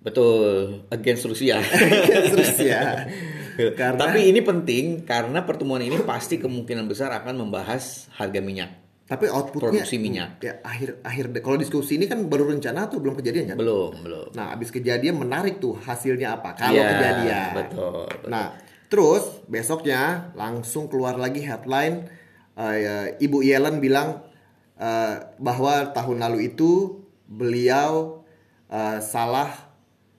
Betul, 0.00 0.88
against 0.88 1.28
Rusia. 1.28 1.60
Terus 2.32 2.56
ya. 2.64 3.04
Karena 3.56 3.98
Tapi 3.98 4.30
ini 4.30 4.40
penting 4.40 5.02
karena 5.02 5.42
pertemuan 5.42 5.80
ini 5.80 5.98
pasti 6.02 6.38
kemungkinan 6.38 6.86
besar 6.86 7.10
akan 7.12 7.46
membahas 7.46 8.08
harga 8.14 8.40
minyak. 8.40 8.70
tapi 9.10 9.26
outputnya 9.26 9.82
Produksi 9.82 9.98
minyak. 9.98 10.38
Ya 10.38 10.62
akhir 10.62 11.02
akhir 11.02 11.34
kalau 11.42 11.58
diskusi 11.58 11.98
ini 11.98 12.06
kan 12.06 12.30
baru 12.30 12.46
rencana 12.46 12.86
atau 12.86 13.02
belum 13.02 13.18
kejadian 13.18 13.50
kan? 13.50 13.56
Belum, 13.58 13.90
belum. 14.06 14.30
Nah, 14.38 14.54
habis 14.54 14.70
kejadian 14.70 15.18
menarik 15.18 15.58
tuh 15.58 15.74
hasilnya 15.74 16.38
apa 16.38 16.54
kalau 16.54 16.78
Iya, 16.78 16.88
kejadian. 16.94 17.50
Betul. 17.58 18.06
betul. 18.06 18.30
Nah, 18.30 18.54
terus 18.86 19.42
besoknya 19.50 20.30
langsung 20.38 20.86
keluar 20.86 21.18
lagi 21.18 21.42
headline 21.42 22.06
ya, 22.54 23.10
Ibu 23.18 23.42
Yellen 23.42 23.82
bilang 23.82 24.22
eh, 24.78 25.14
bahwa 25.42 25.90
tahun 25.90 26.22
lalu 26.22 26.54
itu 26.54 27.02
beliau 27.26 28.22
eh, 28.70 29.02
salah 29.02 29.69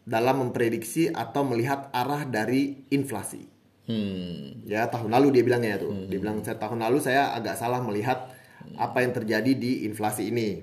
dalam 0.07 0.47
memprediksi 0.47 1.09
atau 1.13 1.45
melihat 1.45 1.89
arah 1.93 2.25
dari 2.25 2.87
inflasi. 2.89 3.45
Hmm. 3.85 4.65
Ya, 4.65 4.87
tahun 4.87 5.13
lalu 5.13 5.39
dia 5.39 5.43
bilangnya 5.45 5.81
tuh. 5.81 6.07
Dia 6.09 6.19
bilang 6.21 6.41
saya 6.41 6.57
tahun 6.57 6.81
lalu 6.81 6.97
saya 7.01 7.33
agak 7.35 7.57
salah 7.57 7.81
melihat 7.81 8.29
apa 8.77 9.01
yang 9.01 9.11
terjadi 9.11 9.51
di 9.57 9.71
inflasi 9.89 10.29
ini. 10.29 10.61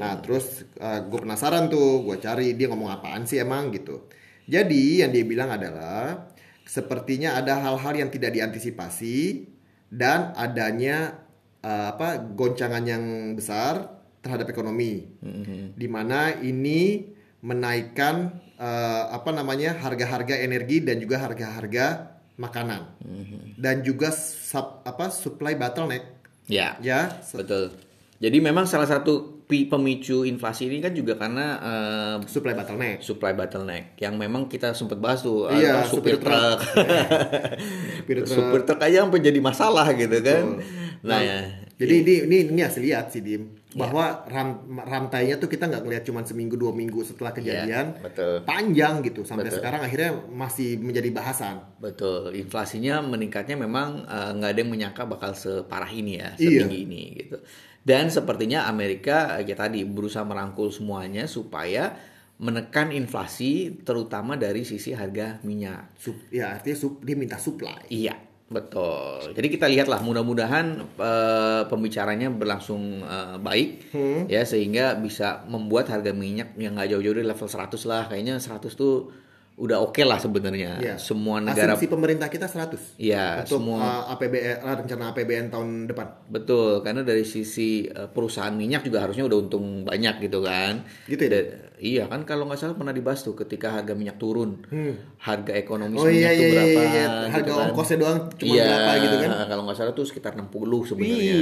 Nah, 0.00 0.18
terus 0.24 0.64
gue 0.80 1.18
penasaran 1.20 1.68
tuh, 1.68 2.02
gue 2.02 2.16
cari 2.18 2.56
dia 2.56 2.66
ngomong 2.72 2.88
apaan 2.88 3.28
sih 3.28 3.38
emang 3.38 3.68
gitu. 3.72 4.08
Jadi 4.48 5.00
yang 5.04 5.12
dia 5.12 5.24
bilang 5.24 5.52
adalah 5.52 6.28
sepertinya 6.64 7.36
ada 7.36 7.60
hal-hal 7.60 7.94
yang 7.96 8.10
tidak 8.12 8.32
diantisipasi 8.32 9.48
dan 9.92 10.32
adanya 10.36 11.20
eh, 11.60 11.86
apa 11.92 12.20
goncangan 12.20 12.84
yang 12.84 13.36
besar 13.36 14.02
terhadap 14.24 14.48
ekonomi. 14.48 15.04
Di 15.76 15.88
mana 15.88 16.32
ini 16.40 17.12
menaikkan 17.44 18.14
eh, 18.56 19.04
apa 19.10 19.28
namanya 19.30 19.76
harga-harga 19.76 20.40
energi 20.40 20.80
dan 20.80 20.96
juga 20.96 21.20
harga-harga 21.20 22.16
makanan. 22.34 22.82
Dan 23.54 23.84
juga 23.84 24.08
sub- 24.10 24.80
apa 24.82 25.12
supply 25.12 25.54
bottleneck 25.54 26.02
Ya. 26.44 26.76
ya 26.80 27.20
Betul. 27.30 27.76
Jadi 28.18 28.36
memang 28.38 28.64
salah 28.64 28.84
satu 28.84 29.44
pemicu 29.44 30.24
inflasi 30.24 30.66
ini 30.66 30.80
kan 30.80 30.90
juga 30.90 31.14
karena 31.14 31.46
eh, 31.60 32.16
supply 32.24 32.52
bottleneck. 32.52 32.98
supply 33.00 33.32
bottleneck 33.32 33.94
yang 33.98 34.16
memang 34.16 34.48
kita 34.48 34.72
sempat 34.72 34.96
bahas 34.96 35.20
tuh 35.20 35.46
Iya, 35.46 35.84
supir 35.84 36.16
truk. 36.16 36.58
Supir 38.24 38.62
truk. 38.64 38.80
aja 38.80 39.04
sampai 39.04 39.20
jadi 39.20 39.40
masalah 39.40 39.92
gitu 39.92 40.18
kan. 40.20 40.44
Nah, 41.04 41.20
ya. 41.20 41.38
Jadi 41.74 41.94
ini 42.02 42.14
ini 42.24 42.36
ini 42.50 42.60
harus 42.62 42.78
lihat 42.78 43.10
sih 43.10 43.20
Dim 43.20 43.50
bahwa 43.74 44.04
ram- 44.26 44.62
rantainya 44.78 45.36
tuh 45.36 45.46
kita 45.46 45.66
nggak 45.66 45.82
ngelihat 45.82 46.04
cuma 46.06 46.22
seminggu 46.22 46.54
dua 46.54 46.70
minggu 46.70 47.02
setelah 47.02 47.30
kejadian 47.30 47.94
Iya, 47.94 48.02
betul. 48.02 48.34
panjang 48.42 49.02
gitu 49.02 49.22
sampai 49.22 49.46
Betul. 49.46 49.58
sekarang 49.58 49.80
akhirnya 49.82 50.10
masih 50.30 50.78
menjadi 50.78 51.10
bahasan. 51.10 51.58
Betul, 51.78 52.34
inflasinya 52.34 53.02
meningkatnya 53.02 53.54
memang 53.56 54.02
eh, 54.04 54.30
nggak 54.32 54.50
ada 54.50 54.60
yang 54.60 54.70
menyangka 54.70 55.02
bakal 55.04 55.34
separah 55.34 55.90
ini 55.90 56.18
ya, 56.18 56.32
Iya. 56.34 56.64
setinggi 56.64 56.78
ini 56.82 57.02
gitu. 57.18 57.36
Dan 57.84 58.08
sepertinya 58.08 58.64
Amerika 58.64 59.36
ya 59.38 59.52
tadi 59.52 59.84
berusaha 59.84 60.24
merangkul 60.24 60.72
semuanya 60.72 61.28
supaya 61.28 61.92
menekan 62.34 62.90
inflasi 62.90 63.78
terutama 63.82 64.34
dari 64.34 64.64
sisi 64.64 64.90
harga 64.90 65.38
minyak. 65.42 65.94
Sup, 65.94 66.16
ya 66.30 66.50
artinya 66.50 66.74
sup, 66.74 66.98
dia 67.00 67.14
minta 67.14 67.38
supply. 67.38 67.86
Iya, 67.86 68.14
betul. 68.54 69.34
Jadi 69.34 69.48
kita 69.50 69.66
lihatlah 69.66 69.98
mudah-mudahan 70.06 70.66
eh, 70.94 71.62
pembicaranya 71.66 72.30
berlangsung 72.30 73.02
eh, 73.02 73.36
baik 73.42 73.90
ya 74.30 74.46
sehingga 74.46 74.94
bisa 74.94 75.42
membuat 75.50 75.90
harga 75.90 76.14
minyak 76.14 76.54
yang 76.54 76.78
nggak 76.78 76.94
jauh-jauh 76.94 77.18
dari 77.18 77.26
level 77.26 77.48
100 77.50 77.90
lah. 77.90 78.06
Kayaknya 78.06 78.38
100 78.38 78.70
tuh 78.78 79.10
udah 79.54 79.78
oke 79.80 80.02
lah 80.02 80.18
sebenarnya. 80.18 80.82
Ya. 80.82 80.94
Semua 80.98 81.38
negara 81.38 81.72
Asumsi 81.72 81.86
pemerintah 81.86 82.26
kita 82.26 82.50
100 82.50 82.98
Iya, 82.98 83.46
untuk 83.46 83.62
semua 83.62 83.78
uh, 84.02 84.12
APBN 84.12 84.56
uh, 84.58 84.74
rencana 84.74 85.04
APBN 85.10 85.46
tahun 85.46 85.68
depan. 85.86 86.26
betul 86.26 86.82
karena 86.82 87.00
dari 87.00 87.22
sisi 87.22 87.86
eh, 87.86 88.10
perusahaan 88.10 88.50
minyak 88.50 88.82
juga 88.82 89.06
harusnya 89.06 89.22
udah 89.22 89.38
untung 89.38 89.86
banyak 89.86 90.26
gitu 90.26 90.42
kan. 90.42 90.82
Gitu 91.06 91.22
ya? 91.22 91.30
Da- 91.30 91.50
iya 91.78 92.04
kan 92.06 92.22
kalau 92.22 92.46
nggak 92.46 92.56
salah 92.56 92.74
pernah 92.74 92.90
dibahas 92.90 93.22
tuh 93.22 93.34
ketika 93.36 93.78
harga 93.78 93.94
minyak 93.94 94.16
turun, 94.16 94.58
harga 95.18 95.52
ekonomi 95.52 95.98
Oh 95.98 96.06
iya 96.06 96.30
minyak 96.30 96.32
iya 96.32 96.34
tuh 96.34 96.46
iya, 96.46 96.54
berapa 96.54 96.80
iya. 96.82 97.06
harga 97.06 97.38
gitu 97.38 97.50
kan. 97.52 97.66
ongkosnya 97.70 97.96
doang 98.02 98.18
cuma 98.34 98.50
iya, 98.50 98.64
berapa 98.66 98.92
gitu 99.00 99.16
kan. 99.20 99.30
kalau 99.46 99.62
nggak 99.64 99.76
salah 99.76 99.92
tuh 99.92 100.06
sekitar 100.06 100.32
60 100.34 100.50
sebenarnya. 100.88 101.38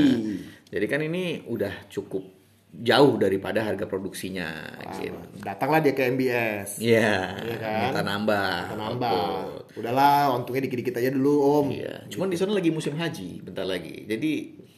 Jadi 0.68 0.87
kan 0.87 1.01
ini 1.01 1.22
udah 1.46 1.88
cukup 1.88 2.41
jauh 2.72 3.14
daripada 3.14 3.61
harga 3.61 3.85
produksinya 3.85 4.48
gitu. 4.96 5.12
Datanglah 5.38 5.78
dia 5.78 5.92
ke 5.92 6.08
MBS. 6.08 6.80
Iya, 6.80 7.37
Iya 7.38 7.56
kan? 7.56 7.80
minta 7.87 8.00
nambah. 8.02 8.52
Kita 8.64 8.76
nambah. 8.78 9.12
Betul. 9.12 9.78
Udahlah, 9.78 10.32
untungnya 10.32 10.62
dikit-dikit 10.64 10.96
aja 10.96 11.11
dulu, 11.11 11.35
Om. 11.37 11.66
Iya, 11.70 11.94
cuman 12.08 12.28
di 12.28 12.37
sana 12.37 12.52
lagi 12.52 12.68
musim 12.68 12.92
haji 12.92 13.40
bentar 13.40 13.64
lagi. 13.64 14.04
Jadi 14.04 14.32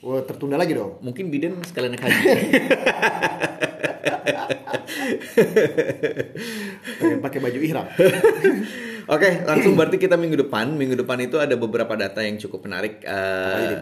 Oh, 0.05 0.21
tertunda 0.21 0.61
lagi 0.61 0.77
dong. 0.77 1.01
mungkin 1.01 1.33
Biden 1.33 1.57
sekalian 1.65 1.97
naik 1.97 2.05
haji. 2.05 2.21
Pakai 7.21 7.39
baju 7.41 7.59
ihram. 7.59 7.87
Oke, 9.15 9.29
langsung 9.45 9.77
berarti 9.77 9.97
kita 9.97 10.17
minggu 10.17 10.37
depan. 10.39 10.73
Minggu 10.73 10.97
depan 10.97 11.21
itu 11.21 11.37
ada 11.37 11.53
beberapa 11.55 11.93
data 11.95 12.21
yang 12.21 12.37
cukup 12.37 12.65
menarik. 12.65 13.01
Eh, 13.01 13.73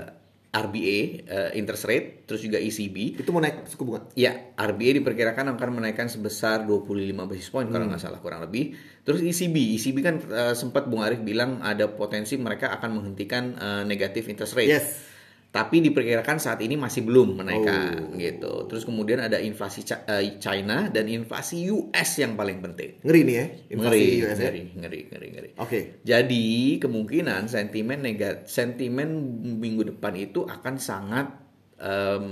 RBA, 0.53 1.25
eh, 1.25 1.51
interest 1.57 1.89
rate, 1.89 2.29
terus 2.29 2.45
juga 2.45 2.61
ECB. 2.61 3.17
Itu 3.17 3.33
mau 3.33 3.41
naik 3.41 3.65
suku 3.73 3.89
bunga. 3.89 4.05
Ya, 4.13 4.53
RBA 4.53 5.01
diperkirakan 5.01 5.57
akan 5.57 5.81
menaikkan 5.81 6.13
sebesar 6.13 6.69
25 6.69 7.25
basis 7.25 7.49
point 7.49 7.73
kalau 7.73 7.89
nggak 7.89 8.03
salah 8.05 8.21
kurang 8.21 8.45
lebih. 8.45 8.77
Terus 9.01 9.25
ECB, 9.25 9.57
ECB 9.81 9.97
kan 10.05 10.21
eh, 10.21 10.53
sempat 10.53 10.93
Bung 10.93 11.01
Arif 11.01 11.25
bilang 11.25 11.65
ada 11.65 11.89
potensi 11.89 12.37
mereka 12.37 12.69
akan 12.77 13.01
menghentikan 13.01 13.57
eh, 13.57 13.83
negatif 13.89 14.29
interest 14.29 14.53
rate. 14.53 14.69
Yes. 14.69 15.12
Tapi 15.53 15.79
diperkirakan 15.79 16.41
saat 16.41 16.59
ini 16.59 16.75
masih 16.75 17.05
belum 17.05 17.37
menaikkan 17.37 18.09
Oh. 18.09 18.17
gitu. 18.17 18.65
Terus 18.67 18.83
kemudian 18.83 19.21
ada 19.21 19.37
inflasi 19.37 19.85
eh, 19.85 20.41
China 20.41 20.89
dan 20.89 21.05
inflasi 21.07 21.69
US 21.69 22.11
yang 22.17 22.33
paling 22.33 22.59
penting. 22.59 22.97
Ngeri 22.99 23.21
nih 23.23 23.35
ya, 23.35 23.47
inflasi 23.71 23.93
Ngeri, 23.93 24.09
US 24.19 24.33
ya. 24.33 24.45
ngeri, 24.49 24.63
ngeri, 24.75 25.01
ngeri, 25.07 25.27
ngeri. 25.31 25.51
Oke. 25.61 25.81
Jadi 26.03 26.47
kemungkinan 26.79 27.47
sentimen 27.47 28.01
negat, 28.01 28.49
sentimen 28.49 29.13
minggu 29.55 29.85
depan 29.87 30.17
itu 30.17 30.43
akan 30.43 30.81
sangat 30.81 31.29
em, 31.77 32.25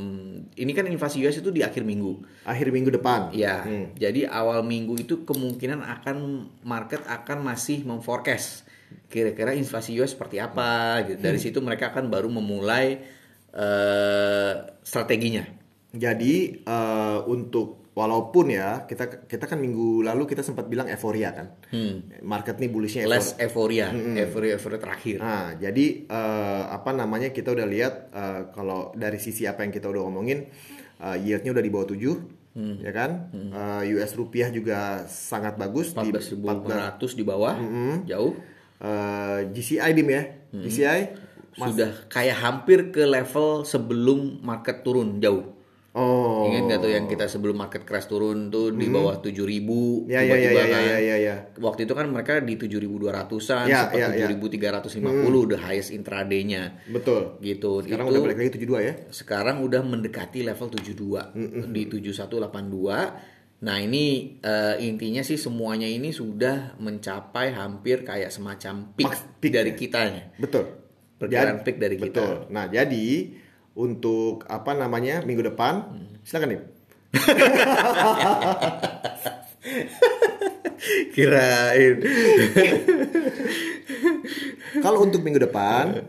ini 0.55 0.73
kan 0.73 0.87
inflasi 0.87 1.21
US 1.21 1.37
itu 1.37 1.51
di 1.51 1.61
akhir 1.61 1.83
minggu. 1.83 2.23
Akhir 2.45 2.71
minggu 2.71 2.89
depan. 2.91 3.35
Ya, 3.35 3.61
Hmm. 3.61 3.93
jadi 3.95 4.31
awal 4.31 4.63
minggu 4.63 4.97
itu 4.97 5.25
kemungkinan 5.25 5.83
akan 5.83 6.17
market 6.63 7.03
akan 7.05 7.45
masih 7.45 7.83
memforecast 7.83 8.65
kira-kira 9.11 9.55
inflasi 9.55 9.95
US 9.99 10.15
seperti 10.15 10.39
apa 10.39 11.03
gitu. 11.07 11.21
Dari 11.21 11.39
situ 11.39 11.59
mereka 11.59 11.91
akan 11.91 12.07
baru 12.09 12.31
memulai 12.31 13.01
eh, 13.55 14.53
strateginya. 14.83 15.45
Jadi 15.91 16.63
eh, 16.63 17.19
untuk 17.27 17.81
walaupun 17.91 18.55
ya 18.55 18.87
kita 18.87 19.27
kita 19.27 19.51
kan 19.51 19.59
minggu 19.59 20.07
lalu 20.07 20.25
kita 20.31 20.47
sempat 20.47 20.71
bilang 20.71 20.87
euforia 20.87 21.35
kan. 21.35 21.47
Market 22.23 22.63
nih 22.63 22.71
bullishnya 22.71 23.03
euforia. 23.05 23.19
Less 23.19 23.29
euforia, 23.37 23.87
euforia, 23.91 24.51
euforia 24.55 24.79
terakhir. 24.79 25.19
Nah, 25.19 25.59
jadi 25.59 25.87
eh, 26.07 26.63
apa 26.71 26.95
namanya 26.95 27.35
kita 27.35 27.51
udah 27.51 27.67
lihat 27.67 27.95
eh, 28.15 28.41
kalau 28.55 28.95
dari 28.95 29.19
sisi 29.19 29.45
apa 29.51 29.67
yang 29.67 29.75
kita 29.75 29.91
udah 29.91 30.07
ngomongin 30.07 30.47
eh, 31.03 31.17
yieldnya 31.19 31.51
udah 31.51 31.65
di 31.67 31.73
bawah 31.73 31.89
7 31.91 32.39
ya 32.83 32.93
kan? 32.95 33.31
Eh, 33.35 33.95
US 33.99 34.15
rupiah 34.15 34.51
juga 34.51 35.07
sangat 35.07 35.55
bagus 35.59 35.91
di 35.91 36.11
14.500 36.11 37.19
di 37.19 37.25
bawah, 37.27 37.55
jauh. 38.07 38.35
Eh, 38.81 39.39
GCI 39.53 39.93
dim 39.93 40.09
ya. 40.09 40.23
GCI 40.51 41.01
Sudah 41.53 42.09
kayak 42.09 42.41
hampir 42.41 42.89
ke 42.89 43.05
level 43.05 43.63
sebelum 43.63 44.41
market 44.41 44.81
turun 44.81 45.21
jauh. 45.21 45.53
oh 45.91 46.47
Ingat 46.47 46.63
nggak 46.65 46.79
tuh 46.81 46.91
yang 46.95 47.05
kita 47.05 47.27
sebelum 47.27 47.59
market 47.59 47.83
crash 47.83 48.07
turun 48.07 48.47
tuh 48.49 48.71
di 48.71 48.87
bawah 48.87 49.19
7.000 49.19 50.07
ya 50.07 50.23
ya 50.23 50.39
ya 50.39 50.49
tiba-tiba 50.49 50.55
ya 50.55 50.63
ya 50.63 50.71
kan. 50.71 50.83
ya 50.87 50.99
ya 51.03 51.17
ya. 51.19 51.35
Waktu 51.59 51.81
itu 51.85 51.93
kan 51.93 52.07
mereka 52.07 52.39
di 52.39 52.55
7.200-an, 52.55 53.67
Ya, 53.67 53.91
sempat 53.91 53.99
ya, 53.99 54.09
ya. 54.15 54.27
7.350 54.31 55.51
the 55.51 55.59
highest 55.59 55.91
intraday-nya. 55.91 56.63
Betul. 56.89 57.37
Gitu. 57.43 57.83
Sekarang 57.85 58.07
itu 58.07 58.13
udah 58.15 58.23
balik 58.23 58.39
lagi 58.39 58.51
72 58.55 58.79
ya. 58.81 58.95
sekarang 59.11 59.57
udah 59.67 59.83
mendekati 59.83 60.47
level 60.47 60.71
72 60.71 61.35
di 61.69 61.83
7182. 61.91 63.40
Nah, 63.61 63.77
ini 63.77 64.41
eh, 64.41 64.75
intinya 64.81 65.21
sih 65.21 65.37
semuanya 65.37 65.85
ini 65.85 66.09
sudah 66.11 66.81
mencapai 66.81 67.53
hampir 67.53 68.09
kayak 68.09 68.33
semacam 68.33 68.89
peak, 68.97 69.05
Max 69.05 69.21
peak 69.37 69.53
dari 69.53 69.73
ya. 69.73 69.77
kitanya. 69.77 70.23
Betul. 70.41 70.65
Perkiraan 71.21 71.61
Jadi- 71.61 71.65
peak 71.69 71.77
dari 71.77 71.97
kita. 72.01 72.09
Betul. 72.09 72.35
Nah, 72.49 72.65
jadi 72.73 73.37
untuk 73.77 74.49
apa 74.49 74.73
namanya 74.73 75.21
minggu 75.21 75.45
depan, 75.53 75.93
silakan 76.25 76.57
nih. 76.57 76.61
Kirain. 81.15 81.97
Kalau 84.85 85.05
untuk 85.05 85.21
minggu 85.21 85.43
depan, 85.43 86.09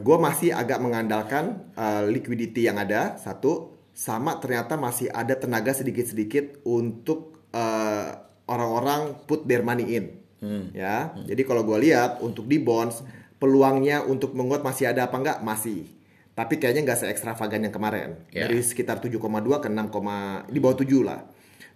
gue 0.00 0.16
masih 0.16 0.54
agak 0.54 0.80
mengandalkan 0.80 1.68
uh, 1.76 2.06
liquidity 2.08 2.64
yang 2.64 2.80
ada 2.80 3.20
satu, 3.20 3.76
sama 3.92 4.40
ternyata 4.40 4.80
masih 4.80 5.12
ada 5.12 5.36
tenaga 5.36 5.76
sedikit-sedikit 5.76 6.64
untuk 6.64 7.44
uh, 7.52 8.08
orang-orang 8.48 9.20
put 9.28 9.44
their 9.44 9.60
money 9.60 9.96
in, 9.96 10.04
ya. 10.74 11.12
Jadi 11.28 11.42
kalau 11.44 11.62
gue 11.62 11.78
lihat 11.88 12.24
untuk 12.24 12.48
di 12.48 12.58
bonds 12.58 13.04
peluangnya 13.36 14.06
untuk 14.06 14.38
menguat 14.38 14.62
masih 14.62 14.90
ada 14.90 15.06
apa 15.06 15.16
enggak 15.18 15.38
masih. 15.42 15.86
Tapi 16.32 16.56
kayaknya 16.56 16.88
nggak 16.88 17.00
se-ekstravagan 17.04 17.68
yang 17.68 17.74
kemarin. 17.74 18.16
Ya. 18.32 18.48
Dari 18.48 18.64
sekitar 18.64 19.04
7,2 19.04 19.18
ke 19.60 19.68
6, 19.68 20.48
di 20.48 20.58
bawah 20.62 20.76
7 20.80 21.04
lah. 21.04 21.20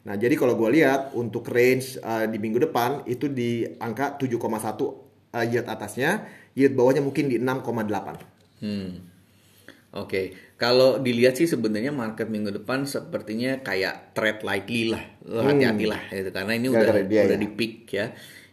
Nah, 0.06 0.14
jadi 0.14 0.38
kalau 0.38 0.54
gue 0.54 0.80
lihat 0.80 1.12
untuk 1.18 1.50
range 1.50 1.98
uh, 1.98 2.24
di 2.30 2.38
minggu 2.38 2.62
depan 2.62 3.02
itu 3.10 3.26
di 3.26 3.66
angka 3.82 4.14
7,1 4.14 4.38
uh, 4.38 5.44
yield 5.44 5.66
atasnya, 5.66 6.24
yield 6.54 6.78
bawahnya 6.78 7.02
mungkin 7.02 7.26
di 7.26 7.36
6,8. 7.42 8.62
Hmm. 8.62 9.15
Oke, 9.96 10.36
kalau 10.60 11.00
dilihat 11.00 11.40
sih 11.40 11.48
sebenarnya 11.48 11.90
market 11.90 12.28
minggu 12.28 12.52
depan 12.52 12.84
sepertinya 12.84 13.64
kayak 13.64 14.12
trade 14.12 14.44
lightly 14.44 14.92
lah, 14.92 15.04
hati-hatilah 15.24 16.12
gitu 16.12 16.30
karena 16.32 16.52
ini 16.52 16.68
udah 16.68 16.84
Gara-gara 16.84 17.08
dia 17.08 17.22
udah 17.24 17.38
ya. 17.38 17.42
di 17.42 17.48
peak 17.48 17.74
ya. 17.88 18.06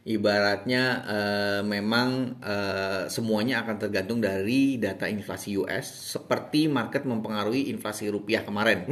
Ibaratnya 0.04 0.84
eh, 1.08 1.62
memang 1.64 2.40
eh, 2.44 3.08
semuanya 3.08 3.64
akan 3.64 3.76
tergantung 3.80 4.20
dari 4.20 4.76
data 4.76 5.08
inflasi 5.08 5.56
US 5.64 6.16
seperti 6.16 6.68
market 6.68 7.08
mempengaruhi 7.08 7.72
inflasi 7.72 8.12
rupiah 8.12 8.44
kemarin. 8.44 8.84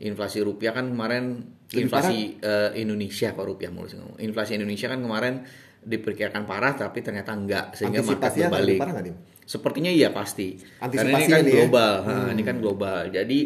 Inflasi 0.00 0.44
rupiah 0.44 0.76
kan 0.76 0.92
kemarin 0.92 1.24
Hmm. 1.72 1.80
Lebih 1.80 1.88
inflasi 1.88 2.18
eh, 2.44 2.70
Indonesia 2.84 3.32
kok 3.32 3.46
rupiah 3.48 3.72
mulu 3.72 3.88
sih 3.88 3.96
ngomong. 3.96 4.20
Inflasi 4.20 4.60
Indonesia 4.60 4.92
kan 4.92 5.00
kemarin 5.00 5.34
diperkirakan 5.82 6.44
parah 6.44 6.76
tapi 6.76 7.00
ternyata 7.00 7.32
enggak 7.32 7.72
sehingga 7.72 8.04
market 8.04 8.36
berbalik. 8.44 8.76
parah 8.76 9.00
Dim? 9.00 9.16
Sepertinya 9.52 9.92
iya 9.92 10.08
pasti. 10.08 10.56
Karena 10.80 11.20
ini 11.20 11.28
kan 11.28 11.44
ya. 11.44 11.52
global, 11.60 11.92
Nah, 12.08 12.28
ini 12.32 12.42
kan 12.42 12.56
global. 12.56 12.98
Jadi 13.12 13.40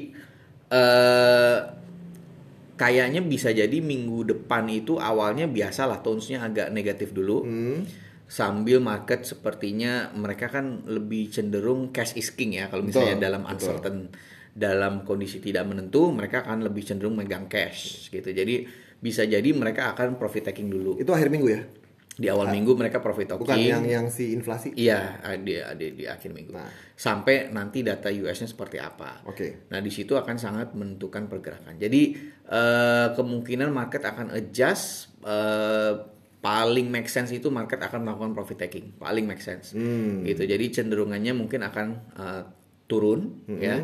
eh 0.71 1.59
kayaknya 2.79 3.25
bisa 3.27 3.51
jadi 3.51 3.75
minggu 3.83 4.23
depan 4.23 4.71
itu 4.71 5.03
awalnya 5.03 5.51
biasalah 5.51 6.07
tonsnya 6.07 6.47
agak 6.47 6.71
negatif 6.71 7.11
dulu. 7.11 7.43
Sambil 8.27 8.79
market 8.83 9.27
sepertinya 9.27 10.15
mereka 10.15 10.51
kan 10.51 10.87
lebih 10.87 11.31
cenderung 11.31 11.91
cash 11.91 12.15
is 12.19 12.31
king 12.35 12.59
ya 12.59 12.67
kalau 12.71 12.83
misalnya 12.87 13.19
Betul, 13.19 13.27
dalam 13.27 13.43
betul. 13.43 13.55
uncertain 13.55 13.99
dalam 14.57 14.95
kondisi 15.07 15.39
tidak 15.39 15.69
menentu 15.69 16.11
mereka 16.11 16.43
akan 16.43 16.67
lebih 16.67 16.83
cenderung 16.87 17.19
megang 17.19 17.51
cash 17.51 18.11
gitu. 18.15 18.31
Jadi 18.31 18.67
bisa 18.99 19.23
jadi 19.27 19.47
mereka 19.55 19.95
akan 19.95 20.19
profit 20.19 20.51
taking 20.51 20.71
dulu. 20.71 20.99
Itu 20.99 21.15
akhir 21.15 21.31
minggu 21.31 21.49
ya? 21.51 21.63
Di 22.17 22.33
awal 22.33 22.49
minggu 22.49 22.73
mereka 22.73 23.05
profit 23.05 23.29
taking. 23.29 23.45
Bukan 23.45 23.61
yang 23.61 23.85
yang 23.85 24.07
si 24.09 24.33
inflasi. 24.33 24.73
Iya, 24.73 25.21
di, 25.37 25.53
di, 25.77 25.87
di 25.93 26.05
akhir 26.09 26.33
minggu. 26.33 26.57
Nah. 26.57 26.65
Sampai 26.93 27.53
nanti 27.53 27.85
data 27.85 28.09
US-nya 28.09 28.49
seperti 28.49 28.81
apa. 28.81 29.21
Oke. 29.25 29.69
Nah, 29.69 29.85
di 29.85 29.93
situ 29.93 30.17
akan 30.17 30.41
sangat 30.41 30.73
menentukan 30.73 31.29
pergerakan. 31.29 31.77
Jadi, 31.77 32.17
eh, 32.43 33.07
kemungkinan 33.13 33.69
market 33.69 34.01
akan 34.03 34.33
adjust 34.33 35.13
eh, 35.21 35.93
paling 36.39 36.89
make 36.89 37.07
sense 37.07 37.29
itu 37.31 37.53
market 37.53 37.77
akan 37.79 38.01
melakukan 38.01 38.33
profit 38.33 38.59
taking. 38.61 38.97
Paling 38.97 39.29
make 39.29 39.45
sense. 39.45 39.77
Hmm. 39.77 40.25
Gitu. 40.25 40.41
Jadi 40.43 40.73
cenderungannya 40.73 41.37
mungkin 41.37 41.61
akan 41.61 41.87
eh, 42.17 42.43
turun 42.87 43.45
Hmm. 43.45 43.61
ya. 43.61 43.77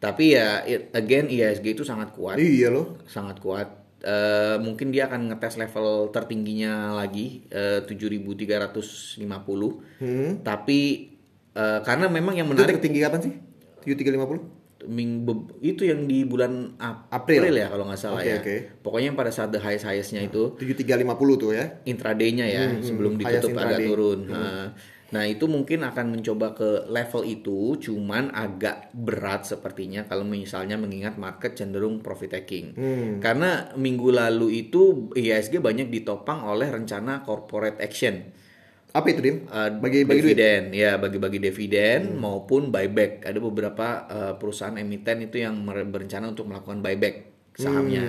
Tapi 0.00 0.32
ya 0.32 0.64
it- 0.64 0.88
again 0.92 1.28
IISG 1.28 1.74
itu 1.74 1.84
sangat 1.84 2.12
kuat 2.12 2.36
Iya 2.36 2.72
loh. 2.72 2.96
sangat 3.04 3.40
kuat. 3.40 3.83
Eh, 4.04 4.56
mungkin 4.60 4.92
dia 4.92 5.08
akan 5.08 5.32
ngetes 5.32 5.56
level 5.56 6.12
tertingginya 6.12 6.92
lagi 6.92 7.48
eh, 7.48 7.80
7.350. 7.80 9.16
Tapi 10.44 10.80
eh, 11.50 11.80
karena 11.80 12.06
memang 12.08 12.36
yang 12.36 12.44
Itu 12.44 12.52
menarik 12.52 12.76
tertinggi 12.78 13.00
kapan 13.00 13.20
sih? 13.22 13.34
7350? 13.82 14.64
minggu 14.84 15.48
itu 15.64 15.88
yang 15.88 16.04
di 16.04 16.28
bulan 16.28 16.76
Ap- 16.76 17.08
April. 17.08 17.40
April 17.40 17.56
ya 17.56 17.72
kalau 17.72 17.88
nggak 17.88 17.96
salah 17.96 18.20
Oke, 18.20 18.28
ya. 18.28 18.36
oke. 18.36 18.56
Pokoknya 18.84 19.06
yang 19.08 19.16
pada 19.16 19.32
saat 19.32 19.48
the 19.48 19.56
highest 19.56 19.88
highestnya 19.88 20.20
itu 20.20 20.60
7350 20.60 21.40
tuh 21.40 21.50
ya. 21.56 21.80
intraday-nya 21.88 22.44
ya 22.44 22.62
sebelum 22.84 23.16
highest 23.16 23.48
ditutup 23.48 23.56
agak 23.56 23.80
intraday. 23.80 23.86
turun. 23.88 24.18
Nah, 24.28 24.76
nah, 25.14 25.24
itu 25.24 25.46
mungkin 25.46 25.86
akan 25.86 26.18
mencoba 26.18 26.58
ke 26.58 26.90
level 26.90 27.22
itu, 27.22 27.78
cuman 27.78 28.34
agak 28.34 28.90
berat 28.90 29.46
sepertinya 29.46 30.02
kalau 30.10 30.26
misalnya 30.26 30.74
mengingat 30.74 31.14
market 31.14 31.54
cenderung 31.54 32.02
profit 32.02 32.34
taking. 32.34 32.74
Karena 33.22 33.70
minggu 33.78 34.10
lalu 34.10 34.66
itu 34.66 35.14
IHSG 35.14 35.62
banyak 35.62 35.94
ditopang 35.94 36.42
oleh 36.42 36.66
rencana 36.66 37.22
corporate 37.22 37.78
action. 37.78 38.34
Apa 38.94 39.10
itu, 39.10 39.26
Dim? 39.26 39.50
Uh, 39.50 39.74
Bagi 39.82 40.06
bagi 40.06 40.22
duit. 40.22 40.38
dividen, 40.38 40.70
ya 40.70 40.94
bagi-bagi 41.02 41.42
dividen 41.42 42.14
maupun 42.14 42.70
buyback. 42.70 43.26
Ada 43.26 43.42
beberapa 43.42 44.06
uh, 44.06 44.34
perusahaan 44.38 44.78
emiten 44.78 45.26
itu 45.26 45.42
yang 45.42 45.66
berencana 45.66 46.30
untuk 46.30 46.46
melakukan 46.46 46.78
buyback 46.78 47.33
sahamnya. 47.56 48.04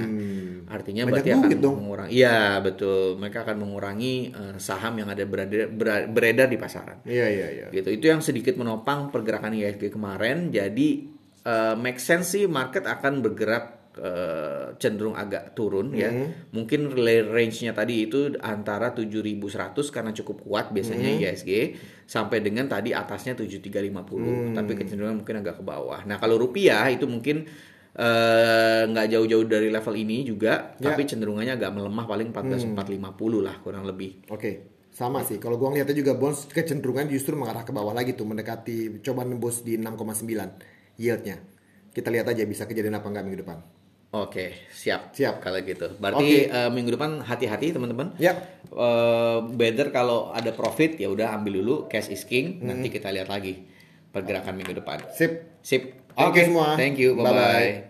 Artinya 0.65 1.05
Hmm. 1.05 1.13
Banyak 1.13 1.21
berarti 1.21 1.29
akan 1.31 1.61
dong. 1.61 1.75
mengurangi. 1.77 2.11
Iya 2.11 2.39
betul. 2.59 3.15
Mereka 3.15 3.37
akan 3.43 3.57
mengurangi 3.61 4.13
uh, 4.29 4.55
saham 4.57 4.97
yang 4.97 5.07
ada 5.07 5.23
berada, 5.23 5.69
bera- 5.69 6.07
beredar 6.07 6.47
di 6.47 6.57
pasaran. 6.57 7.05
Iya, 7.05 7.27
iya, 7.29 7.47
iya. 7.51 7.67
Gitu. 7.69 7.89
Itu 7.91 8.05
yang 8.07 8.19
sedikit 8.19 8.57
menopang 8.57 9.07
pergerakan 9.07 9.53
IHSG 9.53 9.89
kemarin. 9.89 10.49
Jadi 10.49 11.05
uh, 11.45 11.77
make 11.77 11.97
sense 11.97 12.33
sih 12.33 12.49
market 12.49 12.81
akan 12.83 13.21
bergerak 13.21 13.65
uh, 13.95 14.73
cenderung 14.75 15.13
agak 15.13 15.53
turun 15.53 15.93
ya. 15.93 16.09
Mungkin 16.49 16.89
rela- 16.89 17.29
range-nya 17.29 17.71
tadi 17.71 18.09
itu 18.09 18.33
antara 18.41 18.89
7.100 18.89 19.37
karena 19.87 20.11
cukup 20.11 20.41
kuat 20.41 20.73
biasanya 20.73 21.13
IHSG 21.15 21.51
sampai 22.03 22.41
dengan 22.41 22.65
tadi 22.65 22.89
atasnya 22.89 23.37
7.350. 23.37 24.57
Tapi 24.57 24.71
kecenderungan 24.73 25.21
mungkin 25.21 25.35
agak 25.39 25.61
ke 25.61 25.63
bawah. 25.63 26.01
Nah, 26.03 26.17
kalau 26.17 26.35
rupiah 26.35 26.89
itu 26.89 27.05
mungkin 27.05 27.45
eh, 27.95 28.81
nggak 28.85 29.07
jauh-jauh 29.07 29.45
dari 29.45 29.71
level 29.71 29.95
ini 29.95 30.23
juga, 30.23 30.75
Ya. 30.75 30.91
tapi 30.91 31.07
cenderungannya 31.07 31.55
agak 31.55 31.71
melemah 31.71 32.05
paling 32.05 32.29
14.450 32.29 33.39
lah 33.41 33.55
kurang 33.59 33.87
lebih. 33.87 34.27
Oke. 34.27 34.75
Sama 34.91 35.23
sih. 35.23 35.39
Kalau 35.39 35.55
gua 35.55 35.71
ngeliatnya 35.71 35.91
juga 35.91 36.15
bonds 36.15 36.47
kecenderungan 36.47 37.07
justru 37.07 37.35
mengarah 37.35 37.63
ke 37.63 37.71
bawah 37.71 37.91
lagi 37.91 38.15
tuh 38.15 38.23
mendekati 38.23 39.03
coba 39.03 39.23
nembus 39.23 39.59
di 39.59 39.75
6,9 39.75 40.55
yieldnya. 40.95 41.39
Kita 41.91 42.07
lihat 42.07 42.27
aja 42.27 42.43
bisa 42.43 42.63
kejadian 42.63 42.95
apa 42.95 43.07
enggak 43.07 43.23
minggu 43.23 43.43
depan. 43.43 43.59
Oke, 44.15 44.55
siap. 44.71 45.11
Siap. 45.11 45.43
Kalau 45.43 45.59
gitu. 45.59 45.91
Berarti 45.99 46.47
Oke. 46.47 46.47
eh, 46.47 46.69
minggu 46.71 46.95
depan 46.95 47.19
hati-hati 47.19 47.75
teman-teman. 47.75 48.15
Yap. 48.15 48.37
Eh, 48.71 49.39
better 49.51 49.91
kalau 49.91 50.31
ada 50.31 50.55
profit 50.55 50.95
ya 50.95 51.11
udah 51.11 51.35
ambil 51.35 51.59
dulu 51.59 51.75
cash 51.91 52.07
is 52.07 52.23
king. 52.23 52.63
Hmm. 52.63 52.71
Nanti 52.71 52.87
kita 52.87 53.11
lihat 53.11 53.27
lagi 53.27 53.67
pergerakan 54.11 54.55
minggu 54.55 54.71
depan. 54.71 55.03
Sip. 55.11 55.59
Sip. 55.59 56.04
Oke 56.15 56.39
semua. 56.47 56.79
Thank 56.79 56.95
you. 56.99 57.15
Bye 57.15 57.23
Bye-bye. 57.23 57.35
bye. 57.35 57.85